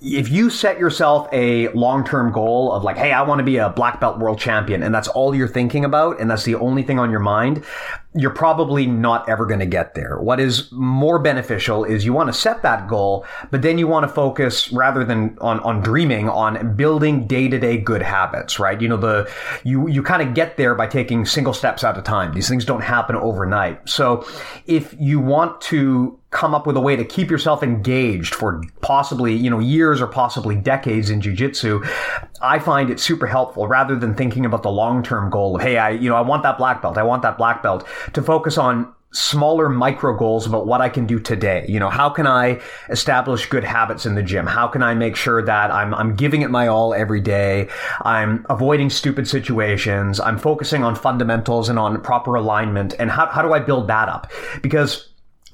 [0.00, 3.56] If you set yourself a long term goal of like, hey, I want to be
[3.56, 6.82] a black belt world champion, and that's all you're thinking about, and that's the only
[6.82, 7.64] thing on your mind,
[8.14, 10.18] you're probably not ever going to get there.
[10.18, 14.08] What is more beneficial is you want to set that goal, but then you want
[14.08, 18.27] to focus rather than on, on dreaming on building day to day good habits,
[18.58, 18.80] right?
[18.80, 19.30] You know, the,
[19.64, 22.34] you, you kind of get there by taking single steps at a time.
[22.34, 23.88] These things don't happen overnight.
[23.88, 24.26] So
[24.66, 29.34] if you want to come up with a way to keep yourself engaged for possibly,
[29.34, 31.88] you know, years or possibly decades in jujitsu,
[32.42, 35.90] I find it super helpful rather than thinking about the long-term goal of, hey, I,
[35.90, 36.98] you know, I want that black belt.
[36.98, 41.06] I want that black belt to focus on smaller micro goals about what I can
[41.06, 41.64] do today.
[41.68, 44.46] You know, how can I establish good habits in the gym?
[44.46, 47.68] How can I make sure that I'm, I'm giving it my all every day?
[48.02, 50.20] I'm avoiding stupid situations.
[50.20, 52.94] I'm focusing on fundamentals and on proper alignment.
[52.98, 54.30] And how, how do I build that up?
[54.62, 55.08] Because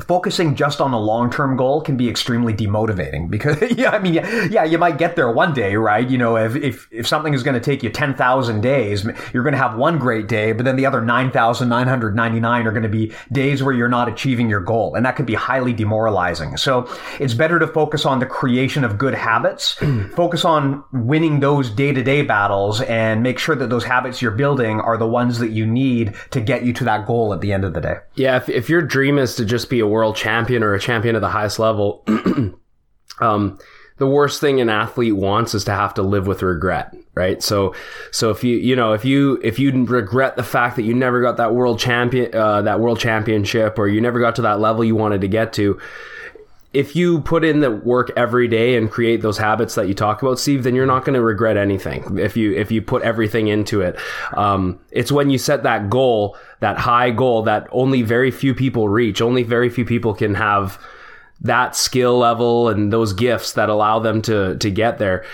[0.07, 4.45] focusing just on a long-term goal can be extremely demotivating because yeah i mean yeah,
[4.51, 6.09] yeah you might get there one day right?
[6.09, 9.53] You know if if, if something is going to take you 10,000 days you're going
[9.53, 13.63] to have one great day but then the other 9,999 are going to be days
[13.63, 16.57] where you're not achieving your goal and that could be highly demoralizing.
[16.57, 16.89] So
[17.21, 19.73] it's better to focus on the creation of good habits
[20.17, 24.97] focus on winning those day-to-day battles and make sure that those habits you're building are
[24.97, 27.75] the ones that you need to get you to that goal at the end of
[27.75, 27.97] the day.
[28.15, 31.15] Yeah if, if your dream is to just be a world champion or a champion
[31.15, 32.05] at the highest level,
[33.21, 33.59] um,
[33.99, 37.43] the worst thing an athlete wants is to have to live with regret right?
[37.43, 37.75] So
[38.11, 41.21] so if you you know if you if you regret the fact that you never
[41.21, 44.85] got that world champion uh, that world championship or you never got to that level
[44.85, 45.79] you wanted to get to
[46.75, 50.21] if you put in the work every day and create those habits that you talk
[50.23, 52.19] about, Steve, then you're not going to regret anything.
[52.19, 53.97] If you if you put everything into it,
[54.37, 58.89] um, it's when you set that goal, that high goal that only very few people
[58.89, 59.23] reach.
[59.23, 60.79] Only very few people can have
[61.41, 65.25] that skill level and those gifts that allow them to to get there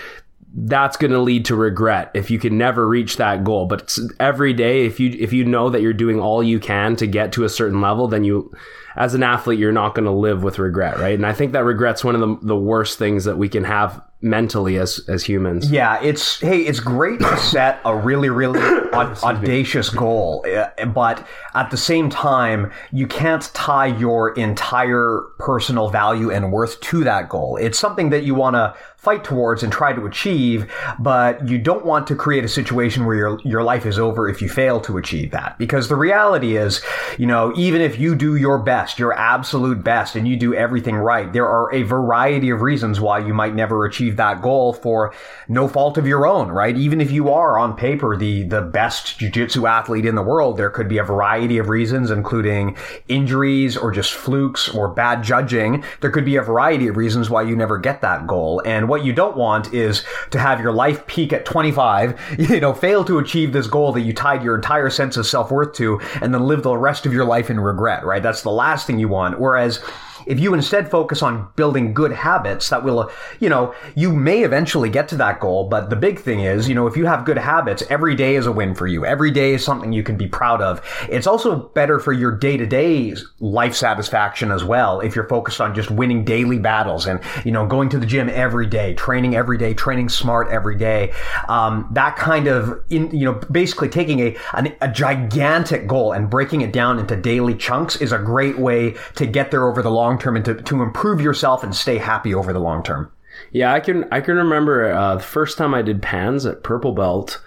[0.53, 4.51] that's going to lead to regret if you can never reach that goal but every
[4.51, 7.45] day if you if you know that you're doing all you can to get to
[7.45, 8.51] a certain level then you
[8.95, 11.15] as an athlete you're not going to live with regret right?
[11.15, 14.01] And i think that regret's one of the, the worst things that we can have
[14.21, 15.71] mentally as as humans.
[15.71, 18.59] Yeah it's hey it's great to set a really really
[18.93, 26.31] audacious goal eh, but at the same time you can't tie your entire personal value
[26.31, 27.57] and worth to that goal.
[27.57, 31.83] It's something that you want to fight towards and try to achieve, but you don't
[31.83, 34.97] want to create a situation where your your life is over if you fail to
[34.97, 35.57] achieve that.
[35.57, 36.81] Because the reality is,
[37.17, 40.95] you know, even if you do your best, your absolute best, and you do everything
[40.95, 45.13] right, there are a variety of reasons why you might never achieve that goal for
[45.47, 46.75] no fault of your own, right?
[46.77, 50.69] Even if you are on paper the the best jiu-jitsu athlete in the world, there
[50.69, 52.75] could be a variety of reasons, including
[53.07, 55.83] injuries or just flukes or bad judging.
[56.01, 58.61] There could be a variety of reasons why you never get that goal.
[58.65, 62.73] And what you don't want is to have your life peak at 25, you know,
[62.73, 66.33] fail to achieve this goal that you tied your entire sense of self-worth to, and
[66.33, 68.23] then live the rest of your life in regret, right?
[68.23, 69.39] That's the last thing you want.
[69.39, 69.79] Whereas,
[70.25, 74.89] if you instead focus on building good habits that will, you know, you may eventually
[74.89, 75.67] get to that goal.
[75.69, 78.45] But the big thing is, you know, if you have good habits, every day is
[78.45, 79.05] a win for you.
[79.05, 80.81] Every day is something you can be proud of.
[81.09, 84.99] It's also better for your day to day life satisfaction as well.
[84.99, 88.29] If you're focused on just winning daily battles and, you know, going to the gym
[88.29, 91.13] every day, training every day, training smart every day.
[91.47, 96.29] Um, that kind of, in, you know, basically taking a, an, a gigantic goal and
[96.29, 99.91] breaking it down into daily chunks is a great way to get there over the
[99.91, 103.11] long long term and to, to improve yourself and stay happy over the long term.
[103.51, 106.91] Yeah, I can I can remember uh, the first time I did pans at purple
[106.93, 107.41] belt.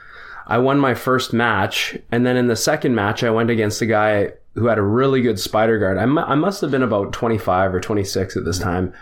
[0.46, 3.86] I won my first match, and then in the second match, I went against a
[3.86, 5.98] guy who had a really good spider guard.
[5.98, 8.92] I, m- I must have been about 25 or 26 at this time.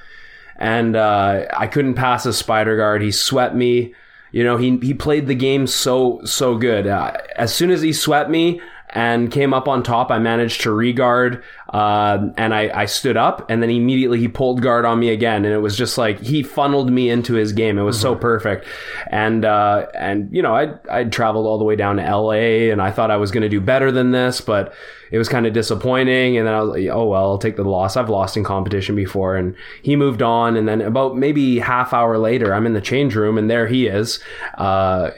[0.57, 3.03] And uh, I couldn't pass a spider guard.
[3.03, 3.95] He swept me.
[4.31, 6.87] You know, he, he played the game so, so good.
[6.87, 10.71] Uh, as soon as he swept me and came up on top, I managed to
[10.73, 11.43] regard.
[11.73, 15.45] Uh, and I, I stood up and then immediately he pulled guard on me again.
[15.45, 17.79] And it was just like, he funneled me into his game.
[17.79, 18.03] It was mm-hmm.
[18.03, 18.67] so perfect.
[19.07, 22.83] And, uh, and, you know, I, I'd traveled all the way down to LA and
[22.83, 24.75] I thought I was going to do better than this, but
[25.11, 26.39] it was kind of disappointing.
[26.39, 27.97] And then I was like, oh, well, I'll take the loss.
[27.97, 29.37] I've lost in competition before.
[29.37, 30.57] And he moved on.
[30.57, 33.87] And then about maybe half hour later, I'm in the change room and there he
[33.87, 34.21] is,
[34.57, 35.11] uh,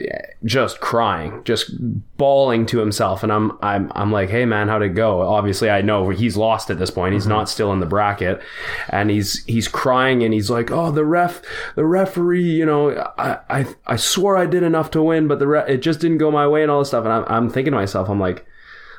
[0.43, 1.71] just crying, just
[2.17, 3.23] bawling to himself.
[3.23, 5.21] And I'm, I'm, I'm like, hey man, how'd it go?
[5.21, 7.13] Obviously I know he's lost at this point.
[7.13, 8.41] He's not still in the bracket,
[8.89, 11.41] and he's he's crying and he's like, "Oh, the ref,
[11.75, 15.47] the referee, you know, I I, I swore I did enough to win, but the
[15.47, 17.71] re- it just didn't go my way and all this stuff." And I'm I'm thinking
[17.71, 18.45] to myself, I'm like.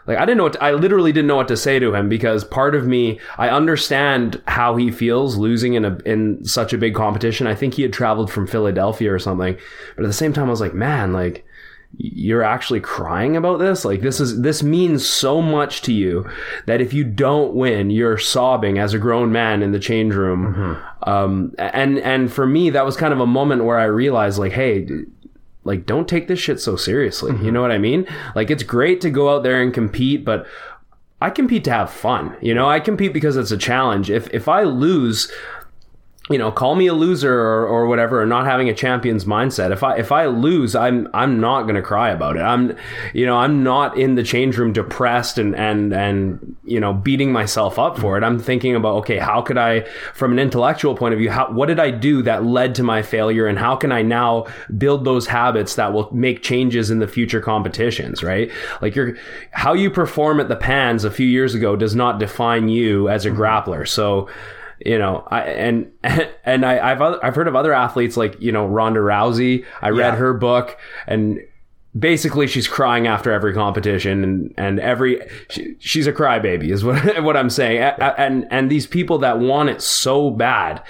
[0.07, 2.09] Like I didn't know what to, I literally didn't know what to say to him
[2.09, 6.79] because part of me I understand how he feels losing in a in such a
[6.79, 7.49] big competition.
[7.49, 9.59] I think he had traveled from Philadelphia or something,
[9.97, 11.45] but at the same time I was like, man, like
[11.99, 13.85] you're actually crying about this?
[13.85, 16.29] Like this is this means so much to you
[16.67, 20.55] that if you don't win you're sobbing as a grown man in the change room.
[20.55, 21.09] Mm-hmm.
[21.09, 24.53] um, and and for me that was kind of a moment where i realized like
[24.53, 24.87] hey
[25.65, 27.33] like don't take this shit so seriously.
[27.33, 27.45] Mm-hmm.
[27.45, 28.07] you know what i mean?
[28.35, 30.47] Like it's great to go out there and compete but
[31.21, 32.37] i compete to have fun.
[32.43, 34.11] You know i compete because it's a challenge.
[34.11, 35.33] If if i lose
[36.29, 39.71] you know, call me a loser or, or whatever, or not having a champion's mindset.
[39.71, 42.41] If I if I lose, I'm I'm not gonna cry about it.
[42.41, 42.77] I'm,
[43.15, 47.31] you know, I'm not in the change room depressed and and and you know beating
[47.31, 48.25] myself up for it.
[48.25, 49.83] I'm thinking about okay, how could I,
[50.15, 53.03] from an intellectual point of view, how what did I do that led to my
[53.03, 57.07] failure, and how can I now build those habits that will make changes in the
[57.07, 58.51] future competitions, right?
[58.83, 59.17] Like your
[59.53, 63.25] how you perform at the pans a few years ago does not define you as
[63.25, 63.41] a mm-hmm.
[63.41, 63.87] grappler.
[63.87, 64.29] So
[64.85, 65.91] you know, I and
[66.45, 69.65] and I, I've I've heard of other athletes like you know Ronda Rousey.
[69.83, 70.17] I read Yeah.
[70.17, 71.41] her book and
[71.99, 77.23] basically she's crying after every competition and and every she, she's a crybaby is what
[77.23, 77.79] what I'm saying.
[78.19, 80.83] And and these people that want it so bad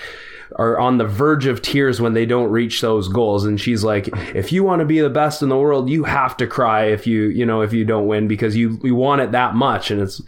[0.55, 4.09] are on the verge of tears when they don't reach those goals and she's like
[4.35, 7.07] if you want to be the best in the world you have to cry if
[7.07, 10.01] you you know if you don't win because you you want it that much and
[10.01, 10.23] it's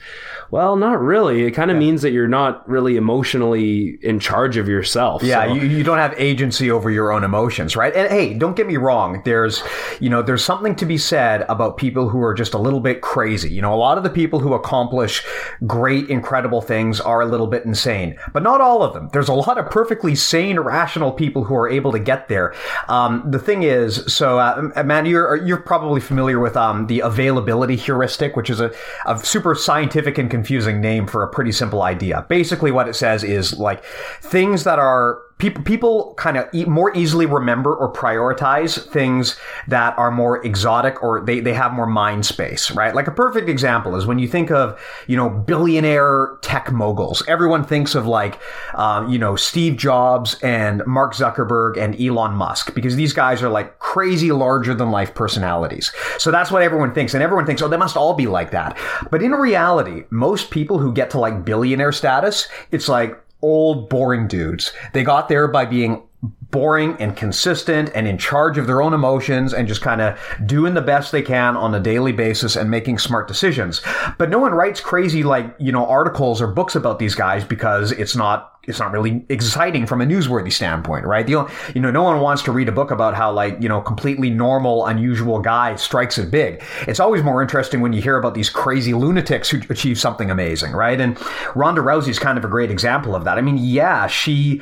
[0.51, 4.69] well not really it kind of means that you're not really emotionally in charge of
[4.69, 7.95] yourself Yeah, So- you, you don't have agency over your own emotions, right?
[7.95, 9.23] And hey, don't get me wrong.
[9.25, 9.63] There's,
[10.01, 13.01] you know, there's something to be said about people who are just a little bit
[13.03, 13.51] crazy.
[13.51, 15.25] You know, a lot of the people who accomplish
[15.67, 19.09] great, incredible things are a little bit insane, but not all of them.
[19.13, 19.67] There's a lot of
[20.09, 22.55] perfectly sane, rational people who are able to get there.
[22.89, 27.77] Um, the thing is, so, uh, Amanda, you're, you're probably familiar with, um, the availability
[27.77, 28.73] heuristic, which is a,
[29.07, 32.25] a super scientific and confusing name for a pretty simple idea.
[32.29, 33.85] Basically, what it says is like
[34.23, 39.37] things that are people people kind of e- more easily remember or prioritize things
[39.69, 42.95] that are more exotic or they, they have more mind space right?
[42.95, 47.23] Like a perfect example is when you think of you know billionaire tech moguls.
[47.29, 48.41] Everyone thinks of like
[48.75, 53.49] um, you know steve jobs and mark zuckerberg and elon musk because these guys are
[53.49, 55.93] like crazy larger than life personalities.
[56.19, 58.77] So that's what everyone thinks and everyone thinks oh they must all be like that.
[59.11, 64.27] But in reality most people who get to like billionaire status it's like old, boring
[64.29, 64.73] dudes.
[64.93, 66.08] They got there by being
[66.51, 70.75] boring and consistent and in charge of their own emotions and just kind of doing
[70.75, 73.83] the best they can on a daily basis and making smart decisions.
[74.17, 77.93] But no one writes crazy like, you know, articles or books about these guys because
[77.93, 81.27] it's not it's not really exciting from a newsworthy standpoint, right?
[81.27, 83.69] The, only- you know, no one wants to read a book about how like, you
[83.69, 86.63] know, completely normal, unusual guy strikes it big.
[86.87, 90.73] It's always more interesting when you hear about these crazy lunatics who achieve something amazing,
[90.73, 91.01] right?
[91.01, 91.17] And
[91.55, 93.39] Ronda Rousey's kind of a great example of that.
[93.39, 94.61] I mean, yeah, she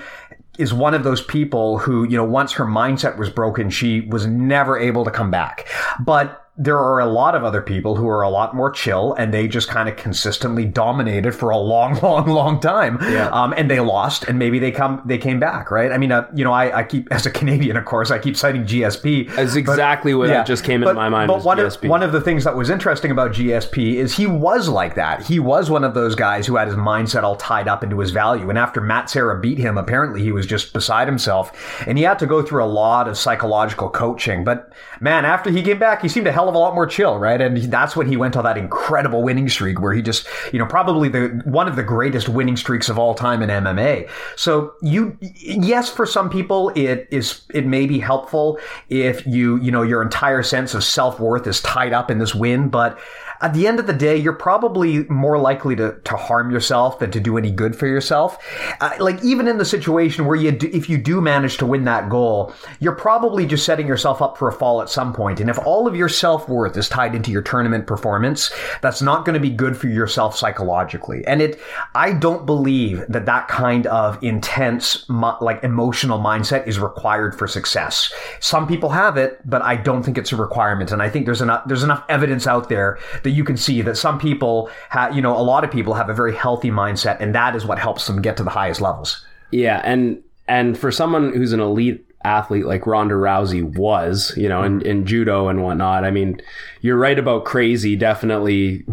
[0.59, 4.27] is one of those people who, you know, once her mindset was broken, she was
[4.27, 5.69] never able to come back.
[6.01, 9.33] But there are a lot of other people who are a lot more chill and
[9.33, 12.99] they just kind of consistently dominated for a long, long, long time.
[13.03, 13.29] Yeah.
[13.29, 15.92] Um, and they lost and maybe they come, they came back, right?
[15.92, 18.37] I mean, uh, you know, I, I keep, as a Canadian, of course, I keep
[18.37, 19.35] citing GSP.
[19.35, 21.29] That's exactly what Yeah, just came into my mind.
[21.29, 24.69] But one of one of the things that was interesting about GSP is he was
[24.69, 25.25] like that.
[25.25, 28.11] He was one of those guys who had his mindset all tied up into his
[28.11, 28.49] value.
[28.49, 31.53] And after Matt Serra beat him, apparently he was just beside himself,
[31.87, 34.45] and he had to go through a lot of psychological coaching.
[34.45, 37.19] But man, after he came back, he seemed a hell of a lot more chill,
[37.19, 37.41] right?
[37.41, 40.67] And that's when he went on that incredible winning streak where he just, you know,
[40.67, 44.09] probably the one of the greatest winning streaks of all time in MMA.
[44.37, 49.71] So you, yes, for some people, it is it may be helpful if you, you
[49.71, 52.99] know, your entire sense of self worth is tied up in this win, but
[53.40, 57.11] at the end of the day, you're probably more likely to, to harm yourself than
[57.11, 58.38] to do any good for yourself.
[58.81, 61.85] Uh, like even in the situation where you, do, if you do manage to win
[61.85, 65.40] that goal, you're probably just setting yourself up for a fall at some point.
[65.40, 68.51] And if all of your self worth is tied into your tournament performance,
[68.83, 71.27] that's not going to be good for yourself psychologically.
[71.27, 71.61] And it,
[71.94, 78.12] I don't believe that that kind of intense, like emotional mindset is required for success.
[78.40, 80.92] Some people have it, but I don't think it's a requirement.
[80.92, 83.97] And I think there's enough, there's enough evidence out there that you can see that
[83.97, 87.35] some people have, you know, a lot of people have a very healthy mindset and
[87.35, 89.27] that is what helps them get to the highest levels.
[89.51, 94.62] Yeah, and and for someone who's an elite athlete like Ronda Rousey was, you know,
[94.62, 96.41] in, in judo and whatnot, I mean,
[96.83, 97.97] you're right about crazy.
[97.97, 98.85] Definitely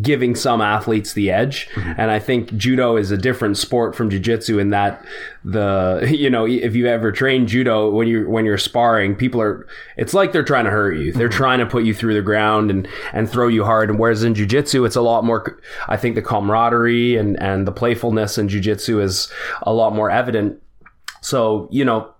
[0.00, 1.68] giving some athletes the edge.
[1.74, 1.92] Mm-hmm.
[1.96, 5.04] And I think judo is a different sport from jujitsu in that
[5.44, 9.66] the, you know, if you ever train judo when you're, when you're sparring, people are,
[9.96, 11.12] it's like they're trying to hurt you.
[11.12, 11.36] They're mm-hmm.
[11.36, 13.88] trying to put you through the ground and, and throw you hard.
[13.88, 17.72] And whereas in jujitsu, it's a lot more, I think the camaraderie and, and the
[17.72, 20.60] playfulness in jujitsu is a lot more evident.
[21.20, 22.12] So, you know,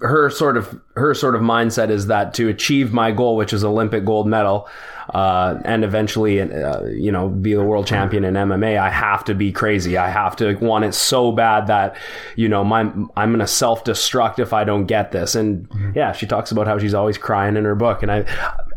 [0.00, 3.64] her sort of her sort of mindset is that to achieve my goal, which is
[3.64, 4.68] Olympic gold medal,
[5.10, 9.34] uh, and eventually, uh, you know, be the world champion in MMA, I have to
[9.34, 9.96] be crazy.
[9.96, 11.96] I have to want it so bad that,
[12.36, 12.80] you know, my
[13.16, 15.34] I'm gonna self destruct if I don't get this.
[15.34, 18.02] And yeah, she talks about how she's always crying in her book.
[18.02, 18.24] And I,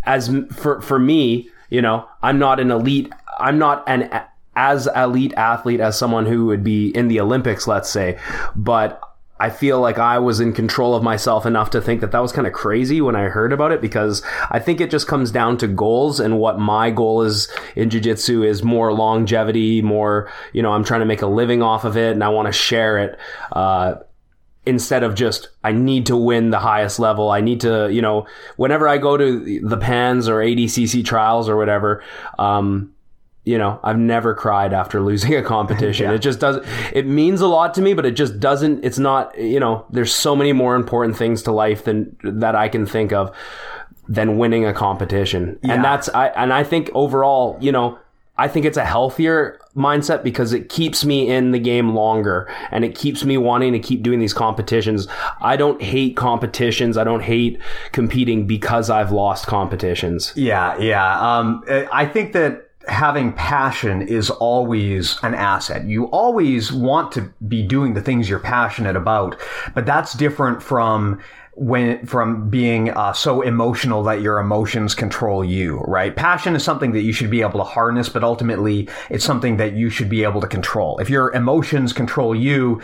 [0.05, 3.11] as for for me, you know, I'm not an elite.
[3.38, 4.09] I'm not an
[4.55, 8.19] as elite athlete as someone who would be in the Olympics, let's say,
[8.55, 9.01] but
[9.41, 12.31] I feel like I was in control of myself enough to think that that was
[12.31, 14.21] kind of crazy when I heard about it because
[14.51, 18.43] I think it just comes down to goals and what my goal is in jiu-jitsu
[18.43, 22.11] is more longevity, more, you know, I'm trying to make a living off of it
[22.11, 23.17] and I want to share it.
[23.51, 23.95] Uh,
[24.63, 27.31] instead of just I need to win the highest level.
[27.31, 28.27] I need to, you know,
[28.57, 32.03] whenever I go to the PANS or ADCC trials or whatever,
[32.37, 32.93] um,
[33.43, 36.05] you know, I've never cried after losing a competition.
[36.09, 36.15] yeah.
[36.15, 39.37] It just doesn't, it means a lot to me, but it just doesn't, it's not,
[39.37, 43.11] you know, there's so many more important things to life than that I can think
[43.11, 43.35] of
[44.07, 45.59] than winning a competition.
[45.63, 45.73] Yeah.
[45.73, 47.97] And that's, I, and I think overall, you know,
[48.37, 52.83] I think it's a healthier mindset because it keeps me in the game longer and
[52.83, 55.07] it keeps me wanting to keep doing these competitions.
[55.41, 56.97] I don't hate competitions.
[56.97, 57.59] I don't hate
[57.91, 60.33] competing because I've lost competitions.
[60.35, 61.19] Yeah, yeah.
[61.19, 65.86] Um, I think that having passion is always an asset.
[65.86, 69.39] You always want to be doing the things you're passionate about,
[69.73, 71.21] but that's different from
[71.55, 76.15] when from being uh, so emotional that your emotions control you, right?
[76.15, 79.73] Passion is something that you should be able to harness, but ultimately it's something that
[79.73, 80.97] you should be able to control.
[80.99, 82.81] If your emotions control you,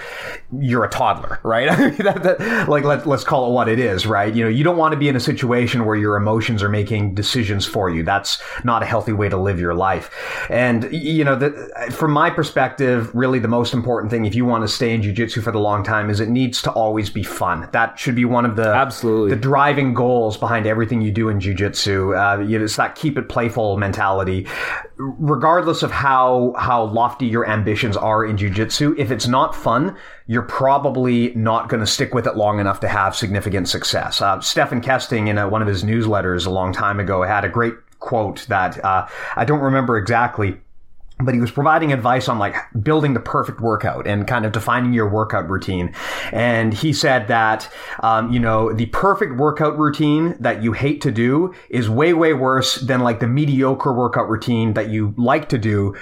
[0.60, 1.68] you're a toddler, right?
[2.08, 4.34] That, that, like let, let's call it what it is, right?
[4.34, 7.16] You know, you don't want to be in a situation where your emotions are making
[7.16, 8.04] decisions for you.
[8.04, 10.10] That's not a healthy way to live your life.
[10.50, 11.52] And you know, the,
[11.92, 15.44] from my perspective, really the most important thing if you want to stay in jujitsu
[15.44, 17.68] for the long time is it needs to always be fun.
[17.74, 21.40] That should be one of the absolutely the driving goals behind everything you do in
[21.40, 22.16] jujitsu.
[22.16, 24.48] Uh, you know, it's that keep it playful mentality,
[24.98, 28.98] regardless of how how lofty your ambitions are in jujitsu.
[28.98, 29.96] If it's not fun,
[30.28, 34.22] you're probably not going to stick with it long enough to have significant success.
[34.22, 37.50] Uh, Stephan Kesting, in a, one of his newsletters a long time ago, had a
[37.50, 40.60] great quote that uh, I don't remember exactly
[41.20, 44.94] but he was providing advice on like building the perfect workout and kind of defining
[44.94, 45.94] your workout routine.
[46.32, 51.12] And he said that, um, you know, the perfect workout routine that you hate to
[51.12, 55.58] do is way, way worse than like the mediocre workout routine that you like to
[55.58, 55.96] do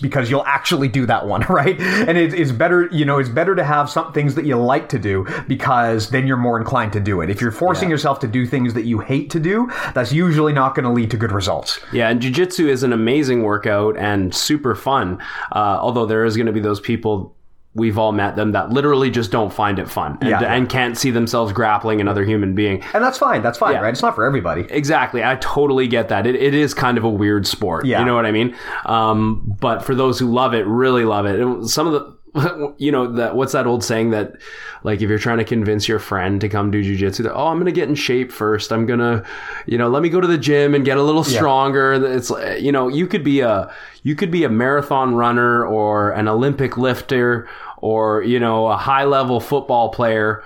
[0.00, 1.78] because you'll actually do that one, right?
[1.80, 4.88] And it, it's better, you know, it's better to have some things that you like
[4.90, 7.30] to do because then you're more inclined to do it.
[7.30, 7.94] If you're forcing yeah.
[7.94, 11.10] yourself to do things that you hate to do, that's usually not going to lead
[11.12, 11.80] to good results.
[11.92, 15.18] Yeah, and jujitsu is an amazing workout and super fun.
[15.52, 17.34] Uh, although there is going to be those people
[17.78, 20.40] we've all met them that literally just don't find it fun and, yeah.
[20.42, 22.82] and can't see themselves grappling another human being.
[22.92, 23.42] And that's fine.
[23.42, 23.80] That's fine, yeah.
[23.80, 23.92] right?
[23.92, 24.66] It's not for everybody.
[24.70, 25.24] Exactly.
[25.24, 26.26] I totally get that.
[26.26, 27.86] It, it is kind of a weird sport.
[27.86, 28.00] Yeah.
[28.00, 28.56] You know what I mean?
[28.84, 31.66] Um, but for those who love it, really love it.
[31.68, 32.18] some of the,
[32.78, 34.34] you know that what's that old saying that
[34.82, 37.58] like if you're trying to convince your friend to come do jujitsu that oh I'm
[37.58, 39.24] gonna get in shape first I'm gonna
[39.66, 42.16] you know let me go to the gym and get a little stronger yeah.
[42.16, 42.30] it's
[42.62, 43.72] you know you could be a
[44.02, 47.48] you could be a marathon runner or an Olympic lifter
[47.80, 50.42] or you know a high level football player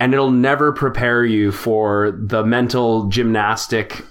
[0.00, 4.04] and it'll never prepare you for the mental gymnastic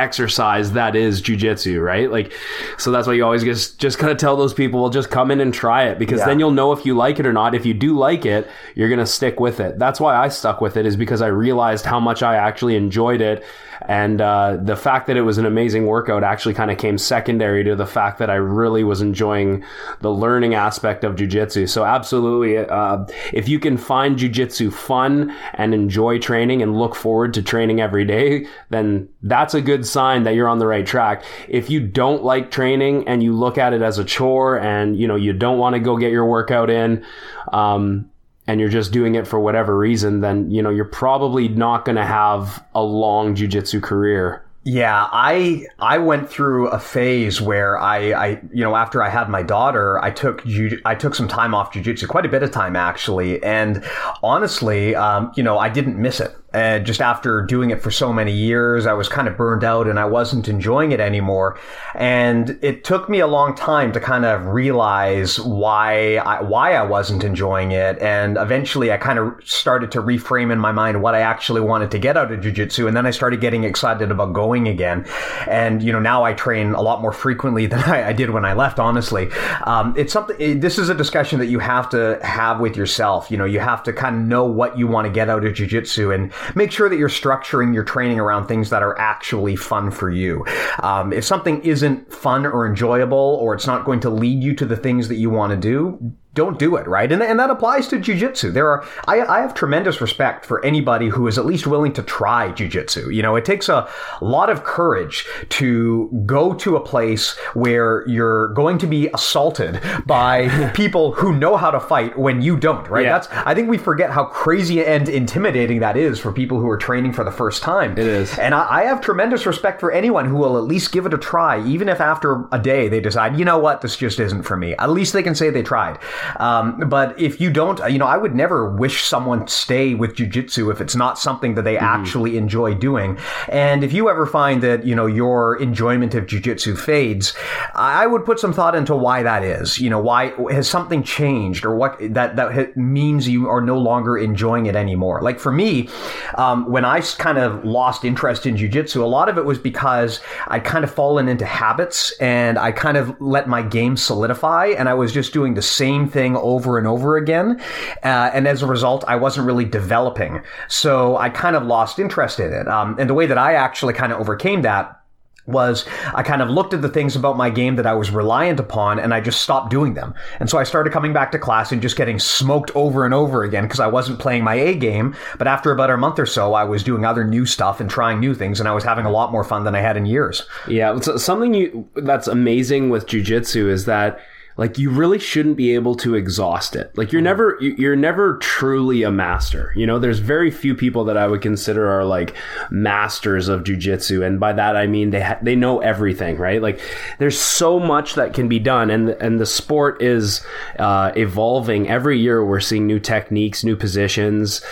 [0.00, 2.10] exercise that is jujitsu, right?
[2.10, 2.32] Like,
[2.78, 5.30] so that's why you always just just kind of tell those people, well, just come
[5.30, 6.26] in and try it because yeah.
[6.26, 7.54] then you'll know if you like it or not.
[7.54, 9.78] If you do like it, you're gonna stick with it.
[9.78, 13.20] That's why I stuck with it is because I realized how much I actually enjoyed
[13.20, 13.44] it
[13.82, 17.64] and uh, the fact that it was an amazing workout actually kind of came secondary
[17.64, 19.64] to the fact that I really was enjoying
[20.00, 21.68] the learning aspect of jujitsu.
[21.68, 27.34] So absolutely, uh, if you can find jujitsu fun and enjoy training and look forward
[27.34, 31.24] to training every day, then that's a good sign that you're on the right track.
[31.48, 35.06] If you don't like training and you look at it as a chore and you
[35.06, 37.04] know you don't want to go get your workout in,
[37.52, 38.10] um,
[38.50, 41.94] and you're just doing it for whatever reason, then you know you're probably not going
[41.94, 44.44] to have a long jujitsu career.
[44.64, 49.28] Yeah, I I went through a phase where I, I you know after I had
[49.28, 50.42] my daughter, I took
[50.84, 53.84] I took some time off jujitsu, quite a bit of time actually, and
[54.20, 56.34] honestly, um, you know I didn't miss it.
[56.52, 59.86] Uh, just after doing it for so many years, I was kind of burned out
[59.86, 61.58] and I wasn't enjoying it anymore.
[61.94, 66.82] And it took me a long time to kind of realize why I, why I
[66.82, 67.98] wasn't enjoying it.
[68.00, 71.92] And eventually I kind of started to reframe in my mind what I actually wanted
[71.92, 72.88] to get out of jujitsu.
[72.88, 75.06] And then I started getting excited about going again.
[75.46, 78.44] And, you know, now I train a lot more frequently than I, I did when
[78.44, 79.30] I left, honestly.
[79.64, 83.30] Um, it's something, it, this is a discussion that you have to have with yourself.
[83.30, 85.54] You know, you have to kind of know what you want to get out of
[85.54, 89.90] jujitsu and make sure that you're structuring your training around things that are actually fun
[89.90, 90.44] for you.
[90.82, 94.66] Um, if something isn't fun or enjoyable, or it's not going to lead you to
[94.66, 97.10] the things that you want to do, don't do it, right?
[97.10, 98.52] And, and that applies to jujitsu.
[98.52, 102.04] There are, I, I have tremendous respect for anybody who is at least willing to
[102.04, 103.12] try jujitsu.
[103.12, 103.88] You know, it takes a
[104.20, 110.70] lot of courage to go to a place where you're going to be assaulted by
[110.74, 113.04] people who know how to fight when you don't, right?
[113.04, 113.18] Yeah.
[113.18, 116.78] That's, I think we forget how crazy and intimidating that is for people who are
[116.78, 117.92] training for the first time.
[117.92, 118.38] It is.
[118.38, 121.18] And I, I have tremendous respect for anyone who will at least give it a
[121.18, 124.56] try, even if after a day they decide, you know what, this just isn't for
[124.56, 124.76] me.
[124.76, 125.98] At least they can say they tried.
[126.36, 130.70] Um, but if you don't, you know, I would never wish someone stay with jujitsu
[130.72, 133.18] if it's not something that they actually enjoy doing.
[133.48, 137.34] And if you ever find that, you know, your enjoyment of jujitsu fades,
[137.74, 139.78] I would put some thought into why that is.
[139.78, 144.16] You know, why has something changed or what that, that means you are no longer
[144.18, 145.22] enjoying it anymore.
[145.22, 145.88] Like for me,
[146.36, 150.64] um, I kind of lost interest in jujitsu, a lot of it was because I'd
[150.64, 154.94] kind of fallen into habits and I kind of let my game solidify and I
[154.94, 157.60] was just doing the same thing over and over again.
[158.02, 160.42] Uh, and as a result, I wasn't really developing.
[160.68, 162.68] So I kind of lost interest in it.
[162.68, 165.00] Um, and the way that I actually kind of overcame that
[165.46, 168.60] was I kind of looked at the things about my game that I was reliant
[168.60, 170.14] upon and I just stopped doing them.
[170.38, 173.42] And so I started coming back to class and just getting smoked over and over
[173.42, 175.16] again because I wasn't playing my A game.
[175.38, 178.20] But after about a month or so, I was doing other new stuff and trying
[178.20, 180.46] new things and I was having a lot more fun than I had in years.
[180.68, 184.20] Yeah, it's something you that's amazing with jujitsu is that
[184.60, 186.96] like you really shouldn't be able to exhaust it.
[186.96, 189.72] Like you're never you- you're never truly a master.
[189.74, 192.34] You know, there's very few people that I would consider are like
[192.70, 196.60] masters of jujitsu, and by that I mean they ha- they know everything, right?
[196.60, 196.78] Like
[197.18, 200.44] there's so much that can be done, and and the sport is
[200.78, 202.44] uh, evolving every year.
[202.44, 204.62] We're seeing new techniques, new positions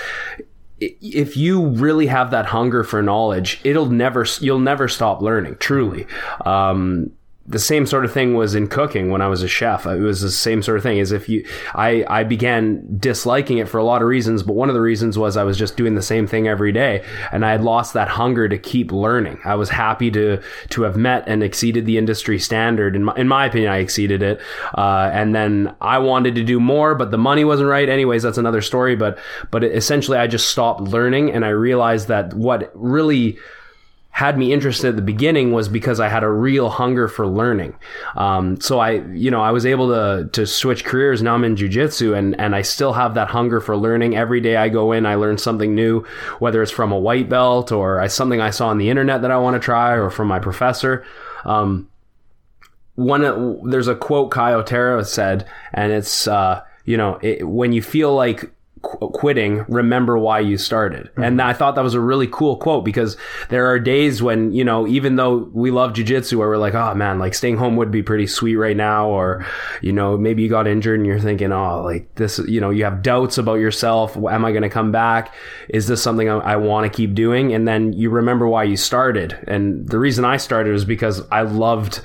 [0.81, 5.57] if you really have that hunger for knowledge, it'll never you'll never stop learning.
[5.59, 6.07] Truly,
[6.47, 7.11] um,
[7.49, 9.87] the same sort of thing was in cooking when I was a chef.
[9.87, 11.01] It was the same sort of thing.
[11.01, 14.69] As if you, I I began disliking it for a lot of reasons, but one
[14.69, 17.53] of the reasons was I was just doing the same thing every day, and I
[17.53, 19.41] had lost that hunger to keep learning.
[19.47, 22.95] I was happy to to have met and exceeded the industry standard.
[22.95, 24.41] In my, in my opinion, I exceeded it,
[24.75, 27.89] uh, and then I wanted to do more, but the money wasn't right.
[27.89, 28.95] Anyways, that's another story.
[28.95, 29.19] But
[29.51, 33.39] but essentially, I just stopped learning, and I realized that what really
[34.19, 37.77] had me interested at the beginning was because I had a real hunger for learning.
[38.17, 41.23] Um, so I, you know, I was able to to switch careers.
[41.23, 44.17] Now I'm in jujitsu, and and I still have that hunger for learning.
[44.17, 46.05] Every day I go in, I learn something new,
[46.41, 49.39] whether it's from a white belt or something I saw on the internet that I
[49.39, 51.07] want to try, or from my professor.
[51.45, 51.89] Um,
[52.97, 54.61] one, there's a quote Kai
[55.05, 58.51] said, and it's, uh, you know, it, when you feel like
[58.83, 61.07] qu- quitting, remember why you started.
[61.07, 61.23] Mm-hmm.
[61.23, 63.17] And I thought that was a really cool quote because
[63.49, 66.95] there are days when, you know, even though we love jujitsu where we're like, oh
[66.95, 69.09] man, like staying home would be pretty sweet right now.
[69.09, 69.47] Or,
[69.83, 72.85] you know, maybe you got injured and you're thinking, oh, like this, you know, you
[72.85, 74.17] have doubts about yourself.
[74.17, 75.35] Am I going to come back?
[75.69, 77.53] Is this something I, I want to keep doing?
[77.53, 79.39] And then you remember why you started.
[79.47, 82.01] And the reason I started was because I loved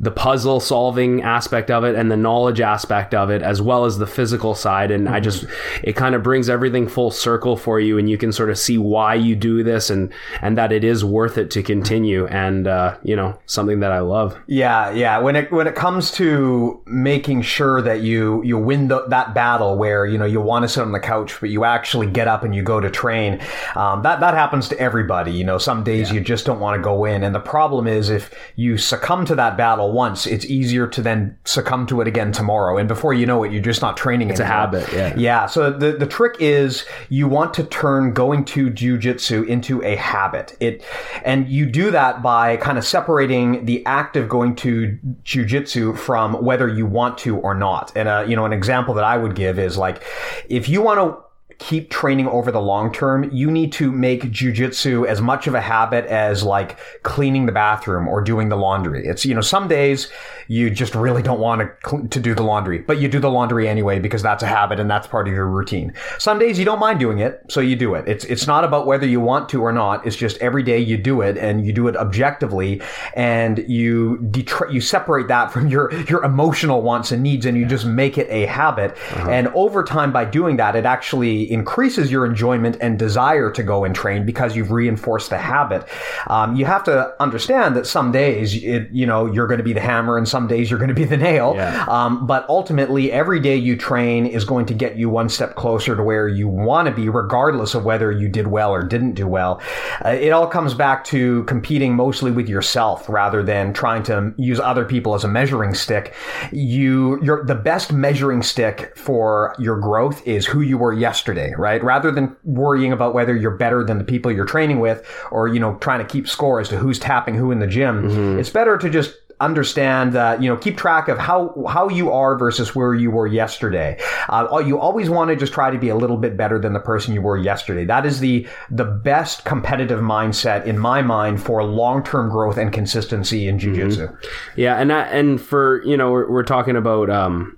[0.00, 3.98] the puzzle solving aspect of it and the knowledge aspect of it as well as
[3.98, 4.90] the physical side.
[4.90, 5.44] And i just
[5.82, 8.78] it kind of brings everything full circle for you and you can sort of see
[8.78, 12.26] why you do this and and that it is worth it to continue.
[12.26, 14.38] And uh, you know something that i love.
[14.46, 15.18] Yeah, yeah.
[15.18, 19.76] When it when it comes to making sure that you you win the, that battle
[19.76, 22.44] where you know you want to sit on the couch but you actually get up
[22.44, 23.40] and you go to train,
[23.74, 25.32] um, that that happens to everybody.
[25.32, 28.10] You know, some days you just don't want to go in, and the problem is
[28.10, 32.32] if you succumb to that battle once, it's easier to then succumb to it again
[32.32, 34.30] tomorrow, and before you know it, you're just not training.
[34.30, 35.14] It's a habit, yeah.
[35.16, 35.46] Yeah.
[35.46, 40.56] So the the trick is you want to turn going to jujitsu into a habit.
[40.60, 40.84] It
[41.24, 46.44] and you do that by kind of separating the act of going to jujitsu from
[46.44, 47.92] whether you want to or not.
[47.96, 50.02] And uh, you know, an example that I would give is like
[50.48, 51.27] if you want to
[51.58, 55.60] keep training over the long term, you need to make jujitsu as much of a
[55.60, 59.04] habit as like cleaning the bathroom or doing the laundry.
[59.04, 60.08] It's, you know, some days
[60.46, 63.68] you just really don't want to, to do the laundry, but you do the laundry
[63.68, 65.92] anyway because that's a habit and that's part of your routine.
[66.18, 68.06] Some days you don't mind doing it, so you do it.
[68.06, 70.06] It's, it's not about whether you want to or not.
[70.06, 72.80] It's just every day you do it and you do it objectively
[73.14, 77.66] and you detra- you separate that from your, your emotional wants and needs and you
[77.66, 78.92] just make it a habit.
[78.92, 79.28] Uh-huh.
[79.28, 83.84] And over time by doing that, it actually increases your enjoyment and desire to go
[83.84, 85.86] and train because you've reinforced the habit.
[86.28, 89.72] Um, you have to understand that some days it, you know, you're going to be
[89.72, 91.54] the hammer and some days you're going to be the nail.
[91.54, 91.84] Yeah.
[91.88, 95.96] Um, but ultimately, every day you train is going to get you one step closer
[95.96, 99.26] to where you want to be, regardless of whether you did well or didn't do
[99.26, 99.60] well.
[100.04, 104.60] Uh, it all comes back to competing mostly with yourself rather than trying to use
[104.60, 106.14] other people as a measuring stick.
[106.52, 111.82] You, you're the best measuring stick for your growth is who you were yesterday, right?
[111.82, 115.60] Rather than worrying about whether you're better than the people you're training with or, you
[115.60, 118.08] know, trying to keep score as to who's tapping who in the gym.
[118.08, 118.38] Mm-hmm.
[118.38, 122.36] It's better to just understand that you know keep track of how how you are
[122.36, 123.98] versus where you were yesterday.
[124.28, 126.80] Uh, you always want to just try to be a little bit better than the
[126.80, 127.84] person you were yesterday.
[127.84, 132.72] That is the the best competitive mindset in my mind for long term growth and
[132.72, 134.08] consistency in jujitsu.
[134.08, 134.60] Mm-hmm.
[134.60, 137.57] Yeah, and that, and for you know we're, we're talking about um,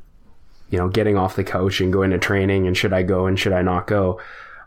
[0.71, 3.39] you know getting off the couch and going to training and should I go and
[3.39, 4.21] should I not go.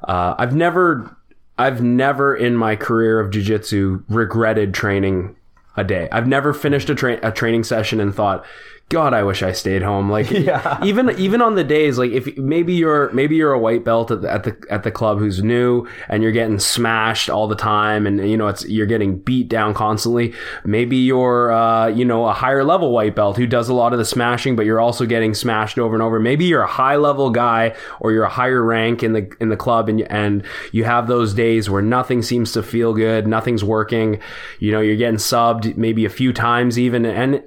[0.04, 1.16] Uh, I've never
[1.58, 5.36] I've never in my career of jujitsu regretted training
[5.76, 6.08] a day.
[6.12, 8.45] I've never finished a, tra- a training session and thought,
[8.93, 10.11] God, I wish I stayed home.
[10.11, 10.77] Like yeah.
[10.85, 14.21] even even on the days like if maybe you're maybe you're a white belt at
[14.21, 18.05] the, at the at the club who's new and you're getting smashed all the time
[18.05, 20.35] and you know it's you're getting beat down constantly.
[20.63, 23.99] Maybe you're uh, you know a higher level white belt who does a lot of
[23.99, 26.19] the smashing, but you're also getting smashed over and over.
[26.19, 29.57] Maybe you're a high level guy or you're a higher rank in the in the
[29.57, 34.19] club and and you have those days where nothing seems to feel good, nothing's working.
[34.59, 37.41] You know you're getting subbed maybe a few times even and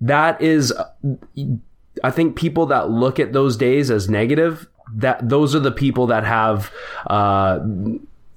[0.00, 0.72] that is
[2.02, 6.06] I think people that look at those days as negative, that those are the people
[6.08, 6.72] that have
[7.08, 7.60] uh,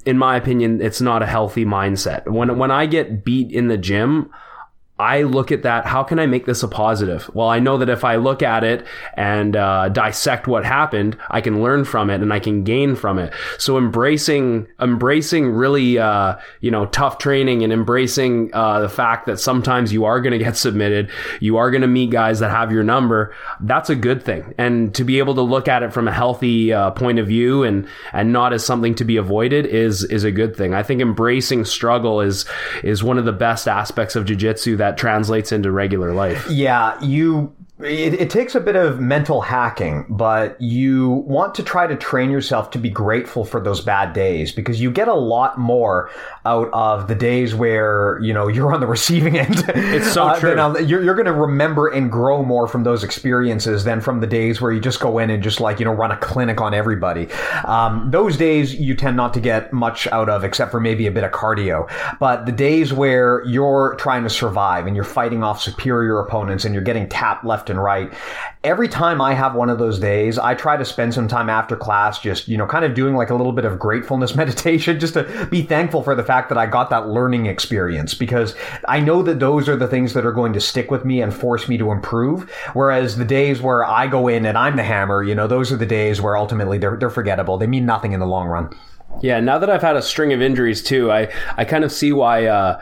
[0.08, 2.26] in my opinion, it's not a healthy mindset.
[2.28, 4.32] When when I get beat in the gym,
[5.00, 5.86] I look at that.
[5.86, 7.30] How can I make this a positive?
[7.36, 11.40] Well, I know that if I look at it and uh, dissect what happened, I
[11.42, 13.32] can learn from it and I can gain from it.
[13.60, 19.40] So embracing, embracing really, uh, you know, tough training and embracing uh, the fact that
[19.40, 22.72] sometimes you are going to get submitted, you are going to meet guys that have
[22.72, 23.36] your number.
[23.60, 24.56] That's a good thing.
[24.58, 27.64] And to be able to look at it from a healthy uh, point of view
[27.64, 30.74] and and not as something to be avoided is is a good thing.
[30.74, 32.46] I think embracing struggle is
[32.84, 36.50] is one of the best aspects of jujitsu that that translates into regular life.
[36.50, 41.86] Yeah, you it, it, takes a bit of mental hacking, but you want to try
[41.86, 45.60] to train yourself to be grateful for those bad days because you get a lot
[45.60, 46.10] more
[46.44, 49.64] out of the days where you know you're on the receiving end.
[49.76, 50.56] It's so uh, true.
[50.88, 54.60] You're, you're going to remember and grow more from those experiences than from the days
[54.60, 57.32] where you just go in and just like you know run a clinic on everybody.
[57.64, 61.12] Um, those days you tend not to get much out of, except for maybe a
[61.12, 61.88] bit of cardio.
[62.20, 66.74] But the days where you're trying to survive and you're fighting off superior opponents and
[66.74, 68.14] you're getting tapped left left and right.
[68.64, 71.76] Every time I have one of those days, I try to spend some time after
[71.76, 75.14] class just, you know, kind of doing like a little bit of gratefulness meditation just
[75.14, 78.56] to be thankful for the fact that I got that learning experience because
[78.88, 81.34] I know that those are the things that are going to stick with me and
[81.34, 82.50] force me to improve.
[82.74, 85.78] Whereas the days where I go in and I'm the hammer, you know, those are
[85.78, 87.58] the days where ultimately they're, they're forgettable.
[87.58, 88.76] They mean nothing in the long run.
[89.22, 92.12] Yeah, now that I've had a string of injuries too, I, I kind of see
[92.12, 92.80] why uh,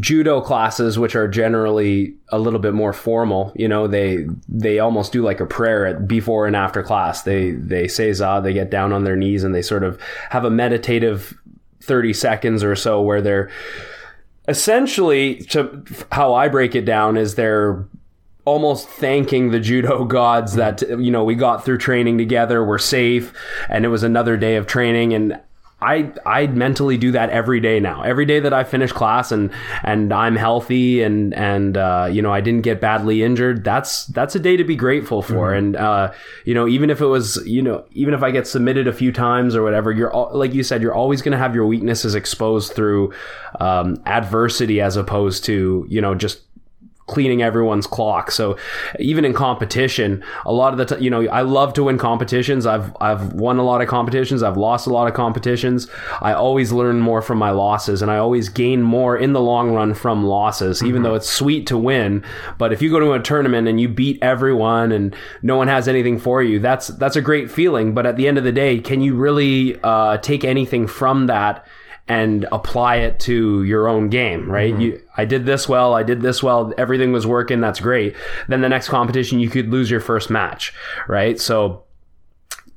[0.00, 5.12] judo classes which are generally a little bit more formal you know they they almost
[5.12, 7.22] do like a prayer at before and after class.
[7.22, 10.44] They they say za they get down on their knees and they sort of have
[10.44, 11.38] a meditative
[11.80, 13.50] 30 seconds or so where they're
[14.48, 15.82] essentially to
[16.12, 17.86] how i break it down is they're
[18.44, 23.32] almost thanking the judo gods that you know we got through training together we're safe
[23.68, 25.12] and it was another day of training.
[25.12, 25.40] And
[25.84, 28.02] I I mentally do that every day now.
[28.02, 29.50] Every day that I finish class and
[29.82, 33.64] and I'm healthy and and uh, you know I didn't get badly injured.
[33.64, 35.50] That's that's a day to be grateful for.
[35.50, 35.58] Mm-hmm.
[35.58, 36.12] And uh,
[36.44, 39.12] you know even if it was you know even if I get submitted a few
[39.12, 42.72] times or whatever, you're like you said, you're always going to have your weaknesses exposed
[42.72, 43.12] through
[43.60, 46.40] um, adversity as opposed to you know just
[47.06, 48.30] cleaning everyone's clock.
[48.30, 48.56] So
[48.98, 52.64] even in competition, a lot of the time, you know, I love to win competitions.
[52.66, 54.42] I've I've won a lot of competitions.
[54.42, 55.88] I've lost a lot of competitions.
[56.22, 59.72] I always learn more from my losses, and I always gain more in the long
[59.72, 60.78] run from losses.
[60.78, 60.88] Mm-hmm.
[60.88, 62.24] Even though it's sweet to win,
[62.58, 65.88] but if you go to a tournament and you beat everyone and no one has
[65.88, 67.92] anything for you, that's that's a great feeling.
[67.92, 71.66] But at the end of the day, can you really uh, take anything from that?
[72.06, 74.72] And apply it to your own game, right?
[74.72, 74.80] Mm-hmm.
[74.80, 78.14] You, I did this well, I did this well, everything was working, that's great.
[78.48, 80.74] Then the next competition, you could lose your first match,
[81.08, 81.40] right?
[81.40, 81.84] So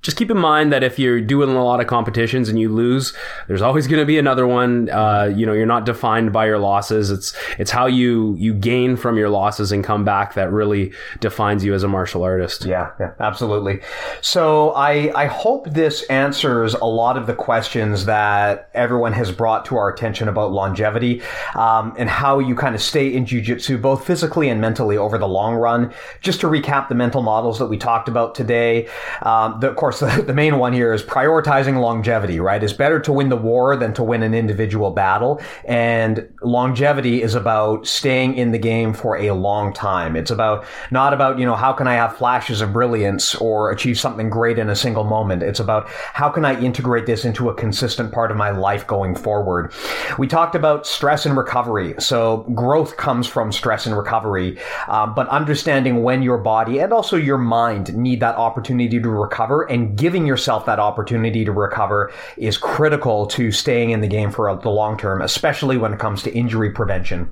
[0.08, 3.12] just keep in mind that if you're doing a lot of competitions and you lose,
[3.49, 4.89] there's always going to be another one.
[4.89, 7.12] Uh, you know, you're not defined by your losses.
[7.12, 11.66] It's it's how you you gain from your losses and come back that really defines
[11.66, 12.64] you as a martial artist.
[12.64, 13.82] Yeah, yeah, absolutely.
[14.22, 19.66] So I I hope this answers a lot of the questions that everyone has brought
[19.66, 21.22] to our attention about longevity
[21.53, 25.28] um, and how you kind of stay in jujitsu both physically and mentally over the
[25.28, 25.93] long run.
[26.22, 28.88] Just to recap the mental models that we talked about today,
[29.24, 32.64] um, the, of course course, the, main one here is prioritizing longevity, right?
[32.64, 35.41] It's better to win the war than to win an individual battle.
[35.66, 40.16] And longevity is about staying in the game for a long time.
[40.16, 44.00] It's about, not about, you know, how can I have flashes of brilliance or achieve
[44.00, 45.41] something great in a single moment?
[45.41, 49.16] It's about how can I integrate this into a consistent part of my life going
[49.16, 49.74] forward?
[50.18, 51.95] We talked about stress and recovery.
[52.00, 57.18] So growth comes from stress and recovery, um, but understanding when your body and also
[57.18, 62.57] your mind need that opportunity to recover and giving yourself that opportunity to recover is
[62.57, 66.34] critical to staying in the game for the long term, especially when it comes to
[66.34, 67.30] injury prevention.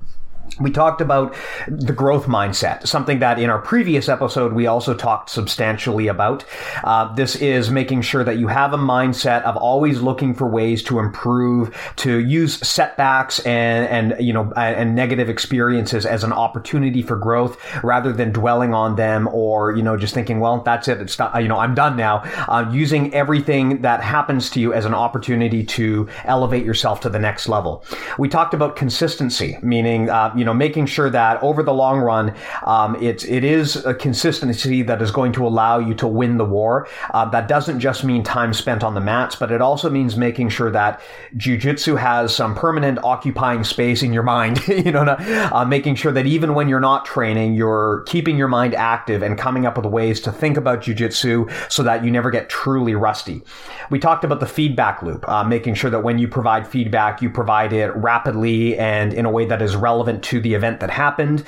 [0.59, 1.35] We talked about
[1.67, 6.45] the growth mindset, something that in our previous episode we also talked substantially about.
[6.83, 10.81] Uh, this is making sure that you have a mindset of always looking for ways
[10.83, 17.01] to improve, to use setbacks and and you know and negative experiences as an opportunity
[17.01, 21.01] for growth, rather than dwelling on them or you know just thinking, well, that's it,
[21.01, 22.23] it's not, you know I'm done now.
[22.47, 27.19] Uh, using everything that happens to you as an opportunity to elevate yourself to the
[27.19, 27.83] next level.
[28.17, 30.09] We talked about consistency, meaning.
[30.09, 33.93] Uh, you know, making sure that over the long run, um, it, it is a
[33.93, 36.88] consistency that is going to allow you to win the war.
[37.13, 40.49] Uh, that doesn't just mean time spent on the mats, but it also means making
[40.49, 41.01] sure that
[41.38, 46.25] jujitsu has some permanent occupying space in your mind, you know, uh, making sure that
[46.25, 50.19] even when you're not training, you're keeping your mind active and coming up with ways
[50.21, 53.41] to think about jujitsu so that you never get truly rusty.
[53.89, 57.29] We talked about the feedback loop, uh, making sure that when you provide feedback, you
[57.29, 61.43] provide it rapidly and in a way that is relevant to the event that happened.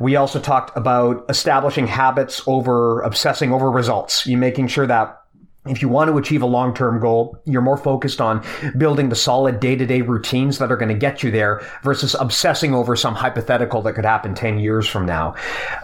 [0.00, 4.26] We also talked about establishing habits over obsessing over results.
[4.26, 5.21] You making sure that
[5.66, 8.44] if you want to achieve a long-term goal, you're more focused on
[8.76, 12.96] building the solid day-to-day routines that are going to get you there versus obsessing over
[12.96, 15.36] some hypothetical that could happen 10 years from now.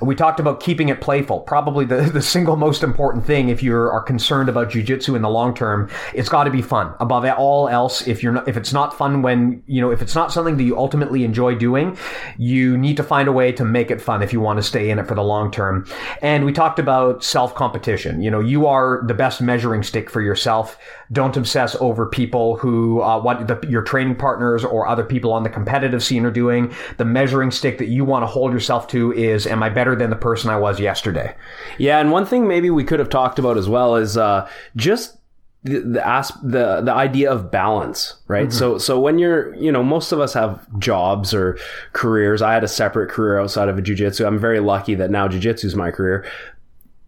[0.03, 1.41] We talked about keeping it playful.
[1.41, 5.31] Probably the, the single most important thing if you are concerned about jujitsu in the
[5.31, 6.93] long term, it's got to be fun.
[6.99, 10.15] Above all else, if you're not, if it's not fun when, you know, if it's
[10.17, 11.97] not something that you ultimately enjoy doing,
[12.37, 14.91] you need to find a way to make it fun if you want to stay
[14.91, 15.87] in it for the long term.
[16.21, 18.23] And we talked about self-competition.
[18.23, 20.79] You know, you are the best measure measuring stick for yourself.
[21.13, 25.43] Don't obsess over people who, uh, what the, your training partners or other people on
[25.43, 26.73] the competitive scene are doing.
[26.97, 30.11] The measuring stick that you want to hold yourself to is, am I better than
[30.11, 31.37] the person I was yesterday?
[31.79, 32.01] Yeah.
[32.01, 35.17] And one thing maybe we could have talked about as well is, uh, just
[35.65, 38.49] the the, the the idea of balance, right?
[38.49, 38.59] Mm-hmm.
[38.59, 41.59] So so when you're, you know, most of us have jobs or
[41.93, 42.41] careers.
[42.41, 44.25] I had a separate career outside of a jujitsu.
[44.25, 46.25] I'm very lucky that now jujitsu is my career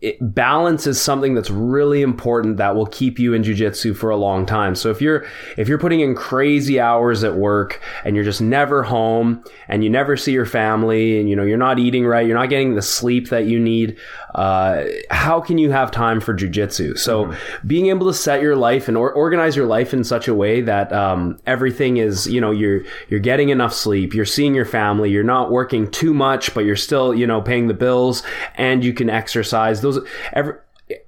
[0.01, 4.17] it, balance is something that's really important that will keep you in jujitsu for a
[4.17, 4.75] long time.
[4.75, 5.27] So if you're
[5.59, 9.91] if you're putting in crazy hours at work and you're just never home and you
[9.91, 12.83] never see your family and you know you're not eating right, you're not getting the
[12.83, 13.99] sleep that you need,
[14.35, 16.97] uh, how can you have time for jujitsu?
[16.97, 17.69] So mm-hmm.
[17.69, 20.63] being able to set your life and or- organize your life in such a way
[20.63, 25.11] that um, everything is you know you're you're getting enough sleep, you're seeing your family,
[25.11, 28.23] you're not working too much, but you're still you know paying the bills
[28.55, 29.83] and you can exercise.
[29.83, 30.55] Those those every,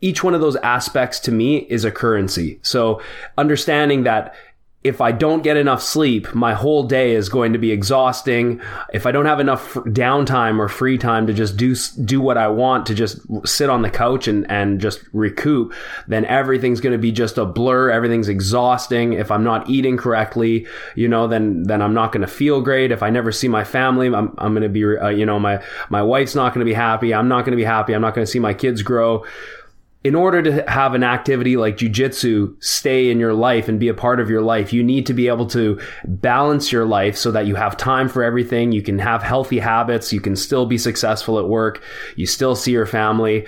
[0.01, 2.59] each one of those aspects to me is a currency.
[2.63, 3.01] So
[3.37, 4.35] understanding that
[4.85, 8.61] if I don't get enough sleep, my whole day is going to be exhausting.
[8.93, 12.49] If I don't have enough downtime or free time to just do do what I
[12.49, 15.73] want, to just sit on the couch and and just recoup,
[16.09, 17.91] then everything's going to be just a blur.
[17.91, 19.13] Everything's exhausting.
[19.13, 20.67] If I'm not eating correctly,
[20.97, 22.91] you know, then then I'm not going to feel great.
[22.91, 25.63] If I never see my family, I'm I'm going to be, uh, you know, my
[25.91, 27.15] my wife's not going to be happy.
[27.15, 27.93] I'm not going to be happy.
[27.93, 29.25] I'm not going to see my kids grow
[30.05, 33.95] in order to have an activity like jujitsu stay in your life and be a
[33.95, 37.47] part of your life, you need to be able to balance your life so that
[37.47, 38.73] you have time for everything.
[38.73, 40.13] You can have healthy habits.
[40.13, 41.83] You can still be successful at work.
[42.17, 43.47] You still see your family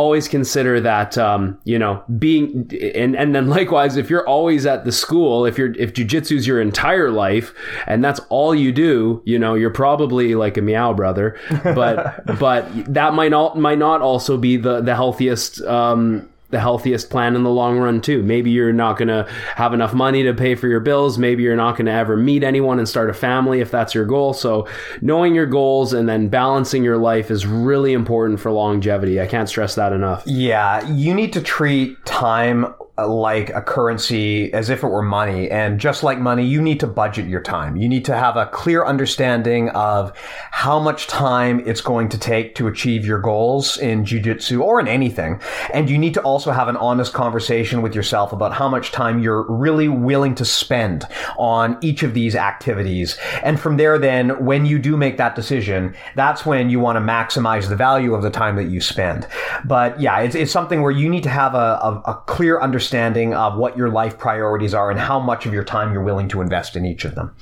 [0.00, 4.86] always consider that um, you know being and and then likewise if you're always at
[4.86, 7.52] the school if you're if jujitsu's your entire life
[7.86, 12.66] and that's all you do you know you're probably like a Miyao brother but but
[12.92, 17.42] that might not might not also be the the healthiest um, the healthiest plan in
[17.42, 18.22] the long run too.
[18.22, 21.18] Maybe you're not going to have enough money to pay for your bills.
[21.18, 24.04] Maybe you're not going to ever meet anyone and start a family if that's your
[24.04, 24.32] goal.
[24.32, 24.68] So
[25.00, 29.20] knowing your goals and then balancing your life is really important for longevity.
[29.20, 30.22] I can't stress that enough.
[30.26, 32.74] Yeah, you need to treat time
[33.06, 35.50] like a currency as if it were money.
[35.50, 37.76] And just like money, you need to budget your time.
[37.76, 40.16] You need to have a clear understanding of
[40.50, 44.88] how much time it's going to take to achieve your goals in jujitsu or in
[44.88, 45.40] anything.
[45.72, 49.20] And you need to also have an honest conversation with yourself about how much time
[49.20, 51.06] you're really willing to spend
[51.38, 53.16] on each of these activities.
[53.42, 57.00] And from there, then, when you do make that decision, that's when you want to
[57.00, 59.26] maximize the value of the time that you spend.
[59.64, 62.89] But yeah, it's, it's something where you need to have a, a, a clear understanding
[62.90, 66.28] understanding of what your life priorities are and how much of your time you're willing
[66.28, 67.32] to invest in each of them.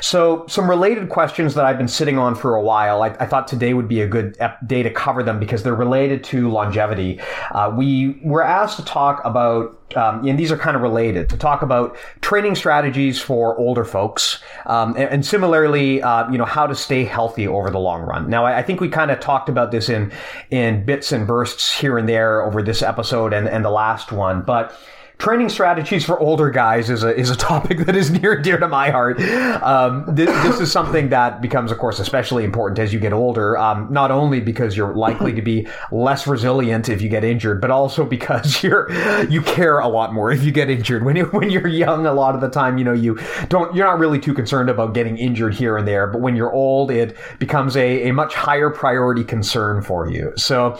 [0.00, 3.02] So, some related questions that I've been sitting on for a while.
[3.02, 6.22] I, I thought today would be a good day to cover them because they're related
[6.24, 7.20] to longevity.
[7.50, 11.36] Uh, we were asked to talk about um, and these are kind of related to
[11.36, 16.66] talk about training strategies for older folks, um, and, and, similarly, uh, you know, how
[16.66, 18.28] to stay healthy over the long run.
[18.28, 20.12] Now, I, I, think we kind of talked about this in
[20.50, 24.42] in bits and bursts here and there over this episode and, and the last one,
[24.42, 24.76] but
[25.18, 28.58] training strategies for older guys is a is a topic that is near and dear
[28.58, 29.20] to my heart.
[29.62, 33.56] Um, this, this, is something that becomes, of course, especially important as you get older.
[33.56, 37.70] Um, not only because you're likely to be less resilient if you get injured, but
[37.70, 38.90] also because you're
[39.24, 41.04] you care a lot more if you get injured.
[41.04, 43.86] When you when you're young, a lot of the time, you know, you don't you're
[43.86, 46.06] not really too concerned about getting injured here and there.
[46.06, 50.32] But when you're old, it becomes a, a much higher priority concern for you.
[50.36, 50.78] So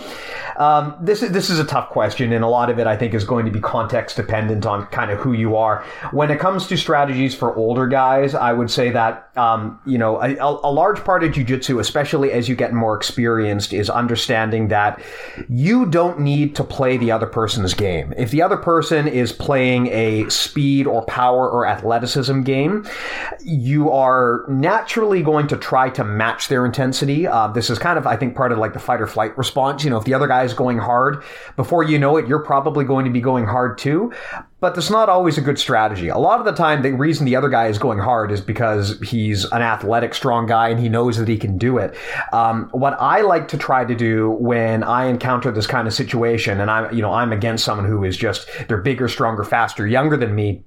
[0.57, 3.15] um, this is this is a tough question, and a lot of it I think
[3.15, 5.85] is going to be context dependent on kind of who you are.
[6.13, 10.23] When it comes to strategies for older guys, I would say that um, you know
[10.23, 15.01] a, a, large part of jujitsu, especially as you get more experienced, is understanding that
[15.49, 18.15] you don't need to play the other person's game.
[18.17, 22.87] If the other person is playing a speed or power or athleticism game,
[23.43, 27.27] you are naturally going to try to match their intensity.
[27.27, 29.85] Uh, this is kind of, I think, part of like the fight or flight response.
[29.85, 31.23] You know, if the other guy is going hard,
[31.57, 34.13] before you know it, you're probably going to be going hard too
[34.61, 36.09] but that's not always a good strategy.
[36.09, 39.01] A lot of the time, the reason the other guy is going hard is because
[39.03, 41.95] he's an athletic, strong guy and he knows that he can do it.
[42.33, 46.61] Um, what I like to try to do when I encounter this kind of situation,
[46.61, 50.17] and I'm, you know, I'm against someone who is just they're bigger, stronger, faster, younger
[50.17, 50.65] than me.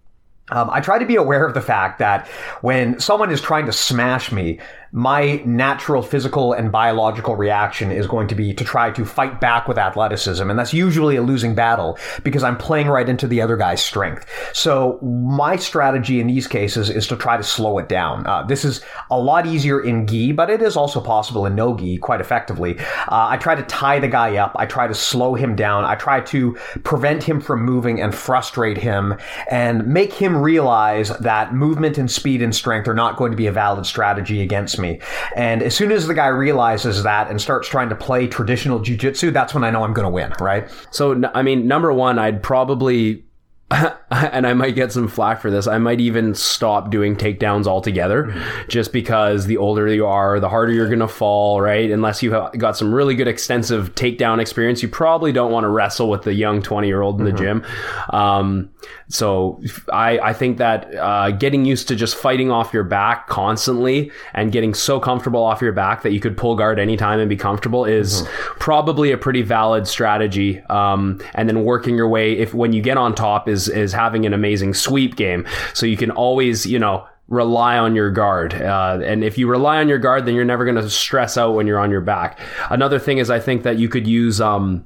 [0.50, 2.28] Um, I try to be aware of the fact that
[2.62, 4.60] when someone is trying to smash me,
[4.98, 9.68] my natural physical and biological reaction is going to be to try to fight back
[9.68, 10.50] with athleticism.
[10.50, 14.26] And that's usually a losing battle because I'm playing right into the other guy's strength.
[14.54, 18.26] So my strategy in these cases is to try to slow it down.
[18.26, 18.82] Uh, this is
[19.12, 22.80] a lot easier in gi, but it is also possible in no gi quite effectively.
[22.80, 24.56] Uh, I try to tie the guy up.
[24.56, 25.86] I try to slow him down.
[25.86, 29.16] I try to prevent him from moving and frustrate him
[29.52, 33.46] and make him realize that movement and speed and strength are not going to be
[33.46, 34.87] a valid strategy against me.
[35.36, 39.32] And as soon as the guy realizes that and starts trying to play traditional jujitsu,
[39.34, 40.70] that's when I know I'm going to win, right?
[40.92, 43.24] So, I mean, number one, I'd probably
[44.12, 45.68] and I might get some flack for this.
[45.68, 48.70] I might even stop doing takedowns altogether mm-hmm.
[48.70, 51.92] just because the older you are, the harder you're going to fall, right?
[51.92, 55.70] Unless you have got some really good extensive takedown experience, you probably don't want to
[55.70, 57.62] wrestle with the young 20 year old in the mm-hmm.
[57.62, 57.66] gym.
[58.12, 58.70] Um,
[59.10, 64.12] so I, I think that uh, getting used to just fighting off your back constantly
[64.34, 67.36] and getting so comfortable off your back that you could pull guard anytime and be
[67.36, 68.60] comfortable is mm-hmm.
[68.60, 70.62] probably a pretty valid strategy.
[70.70, 74.26] Um, and then working your way, if when you get on top, is is having
[74.26, 75.46] an amazing sweep game.
[75.74, 78.54] So you can always, you know, rely on your guard.
[78.54, 81.56] Uh, and if you rely on your guard, then you're never going to stress out
[81.56, 82.40] when you're on your back.
[82.70, 84.40] Another thing is, I think that you could use.
[84.40, 84.86] Um,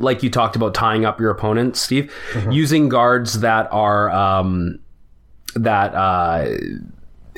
[0.00, 2.50] like you talked about tying up your opponent, Steve, mm-hmm.
[2.50, 4.78] using guards that are um,
[5.54, 6.46] that uh,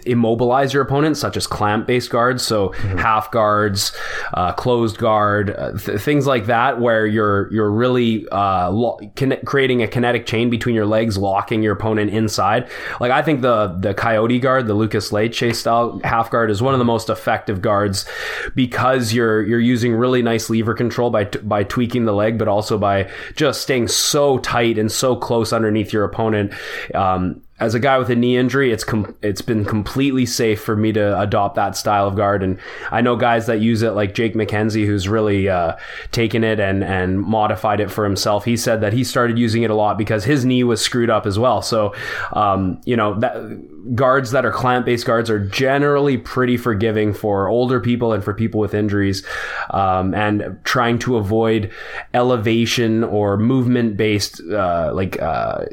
[0.06, 3.92] immobilize your opponent, such as clamp based guards, so half guards,
[4.34, 9.40] uh, closed guard, uh, th- things like that, where you're you're really uh, lo- conne-
[9.44, 12.68] creating a kinetic chain between your legs, locking your opponent inside.
[13.00, 16.74] Like I think the the coyote guard, the Lucas Leite style half guard, is one
[16.74, 18.06] of the most effective guards
[18.54, 22.48] because you're you're using really nice lever control by t- by tweaking the leg, but
[22.48, 26.52] also by just staying so tight and so close underneath your opponent.
[26.94, 30.76] Um, as a guy with a knee injury, it's com- it's been completely safe for
[30.76, 32.58] me to adopt that style of guard, and
[32.90, 35.76] I know guys that use it, like Jake McKenzie, who's really uh,
[36.12, 38.44] taken it and and modified it for himself.
[38.44, 41.24] He said that he started using it a lot because his knee was screwed up
[41.24, 41.62] as well.
[41.62, 41.94] So,
[42.34, 47.48] um, you know, that, guards that are clamp based guards are generally pretty forgiving for
[47.48, 49.24] older people and for people with injuries,
[49.70, 51.72] um, and trying to avoid
[52.12, 55.20] elevation or movement based, uh, like.
[55.22, 55.64] Uh,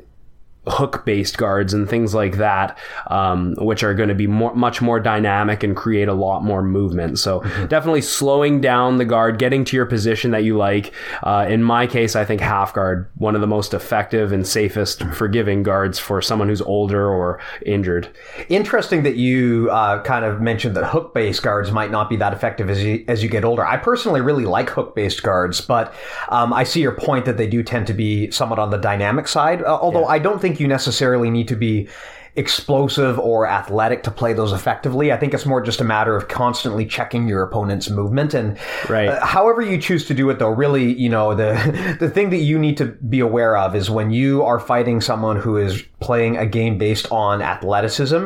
[0.67, 4.81] hook based guards and things like that, um, which are going to be more, much
[4.81, 7.19] more dynamic and create a lot more movement.
[7.19, 10.93] So definitely slowing down the guard, getting to your position that you like.
[11.21, 15.03] Uh, in my case, I think half guard, one of the most effective and safest
[15.03, 18.09] forgiving guards for someone who's older or injured.
[18.47, 22.33] Interesting that you uh, kind of mentioned that hook based guards might not be that
[22.33, 23.65] effective as you, as you get older.
[23.65, 25.93] I personally really like hook based guards, but
[26.29, 29.27] um, I see your point that they do tend to be somewhat on the dynamic
[29.27, 29.61] side.
[29.61, 31.87] Uh, although I don't think you necessarily need to be
[32.35, 35.11] explosive or athletic to play those effectively.
[35.11, 38.57] I think it's more just a matter of constantly checking your opponent's movement and
[38.89, 39.07] Right.
[39.07, 42.37] uh, however you choose to do it though really, you know, the the thing that
[42.37, 46.37] you need to be aware of is when you are fighting someone who is playing
[46.37, 48.25] a game based on athleticism,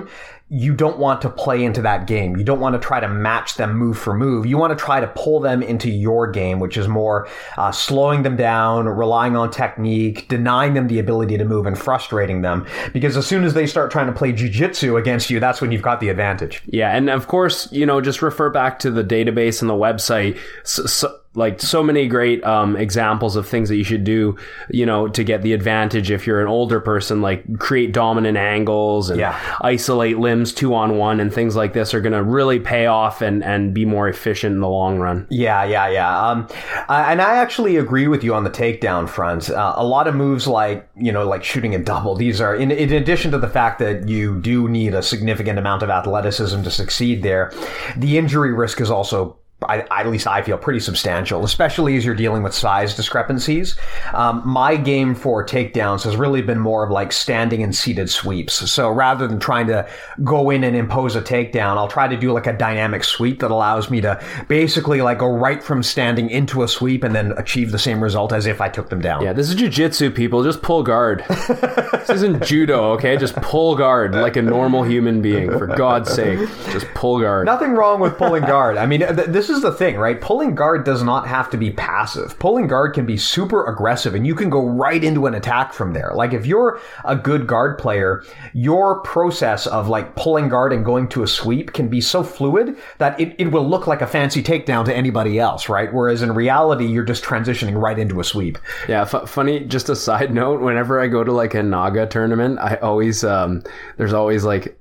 [0.50, 2.38] you don't want to play into that game.
[2.38, 4.46] You don't want to try to match them move for move.
[4.46, 7.28] You want to try to pull them into your game, which is more
[7.58, 12.44] uh, slowing them down, relying on technique, denying them the ability to move, and frustrating
[12.44, 12.66] them.
[12.94, 15.82] Because as soon as they start trying to play jujitsu against you, that's when you've
[15.82, 16.62] got the advantage.
[16.68, 20.40] Yeah, and of course, you know, just refer back to the database and the website.
[20.64, 24.36] So, so, like so many great um, examples of things that you should do,
[24.72, 27.22] you know, to get the advantage if you're an older person.
[27.22, 29.38] Like create dominant angles and Yeah.
[29.62, 33.22] isolate limbs two on one and things like this are going to really pay off
[33.22, 35.28] and and be more efficient in the long run.
[35.30, 36.28] Yeah, yeah, yeah.
[36.30, 36.48] Um,
[36.90, 39.50] and I actually agree with you on the takedown front.
[39.52, 42.72] Uh, a lot of moves like, you know, like shooting a double, these are, in,
[42.72, 46.72] in addition to the fact that you do need a significant amount of athleticism to
[46.72, 47.52] succeed there,
[47.96, 52.14] the injury risk is also I, at least I feel pretty substantial, especially as you're
[52.14, 53.76] dealing with size discrepancies.
[54.14, 58.54] Um, my game for takedowns has really been more of like standing and seated sweeps.
[58.72, 59.90] So rather than trying to
[60.24, 63.50] go in and impose a takedown, I'll try to do like a dynamic sweep that
[63.50, 67.72] allows me to basically like go right from standing into a sweep and then achieve
[67.72, 69.24] the same result as if I took them down.
[69.24, 70.44] Yeah, this is jujitsu, people.
[70.44, 71.26] Just pull guard.
[71.30, 73.18] this isn't judo, okay?
[73.18, 75.50] Just pull guard like a normal human being.
[75.50, 77.48] For God's sake, just pull guard.
[77.48, 78.78] Nothing wrong with pulling guard.
[78.78, 80.20] I mean, th- this is the thing, right?
[80.20, 82.38] Pulling guard does not have to be passive.
[82.40, 85.94] Pulling guard can be super aggressive and you can go right into an attack from
[85.94, 86.12] there.
[86.14, 88.24] Like if you're a good guard player,
[88.54, 92.78] your process of like pulling guard and going to a sweep can be so fluid
[92.98, 95.94] that it, it will look like a fancy takedown to anybody else, right?
[95.94, 98.58] Whereas in reality, you're just transitioning right into a sweep.
[98.88, 99.62] Yeah, f- funny.
[99.62, 103.64] Just a side note: whenever I go to like a Naga tournament, I always um,
[103.98, 104.77] there's always like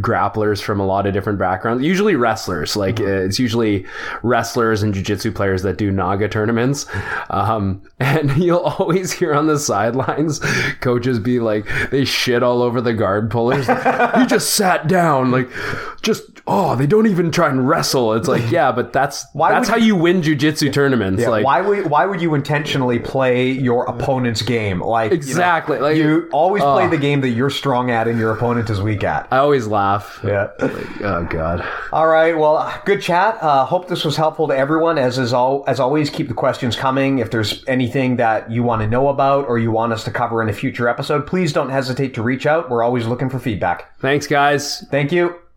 [0.00, 1.84] grapplers from a lot of different backgrounds.
[1.84, 2.76] Usually wrestlers.
[2.76, 3.86] Like uh, it's usually
[4.22, 6.86] wrestlers and jujitsu players that do Naga tournaments.
[7.30, 10.38] Um, and you'll always hear on the sidelines
[10.80, 13.68] coaches be like, they shit all over the guard pullers.
[14.18, 15.48] you just sat down, like
[16.02, 18.14] just oh, they don't even try and wrestle.
[18.14, 21.24] It's like yeah, but that's Why that's how you win jujitsu tournaments.
[21.26, 24.80] like why would why would you intentionally play your opponent's game?
[24.80, 28.18] Like you know, Exactly, like- you always play the game that you're strong at and
[28.18, 29.28] your opponent is weak at.
[29.30, 29.89] I always laugh.
[30.24, 30.50] Yeah.
[30.58, 31.66] Like, oh god.
[31.92, 32.36] All right.
[32.36, 33.38] Well, good chat.
[33.42, 34.98] Uh, hope this was helpful to everyone.
[34.98, 37.18] As is all, as always, keep the questions coming.
[37.18, 40.42] If there's anything that you want to know about or you want us to cover
[40.42, 42.70] in a future episode, please don't hesitate to reach out.
[42.70, 43.98] We're always looking for feedback.
[43.98, 44.84] Thanks, guys.
[44.90, 45.49] Thank you.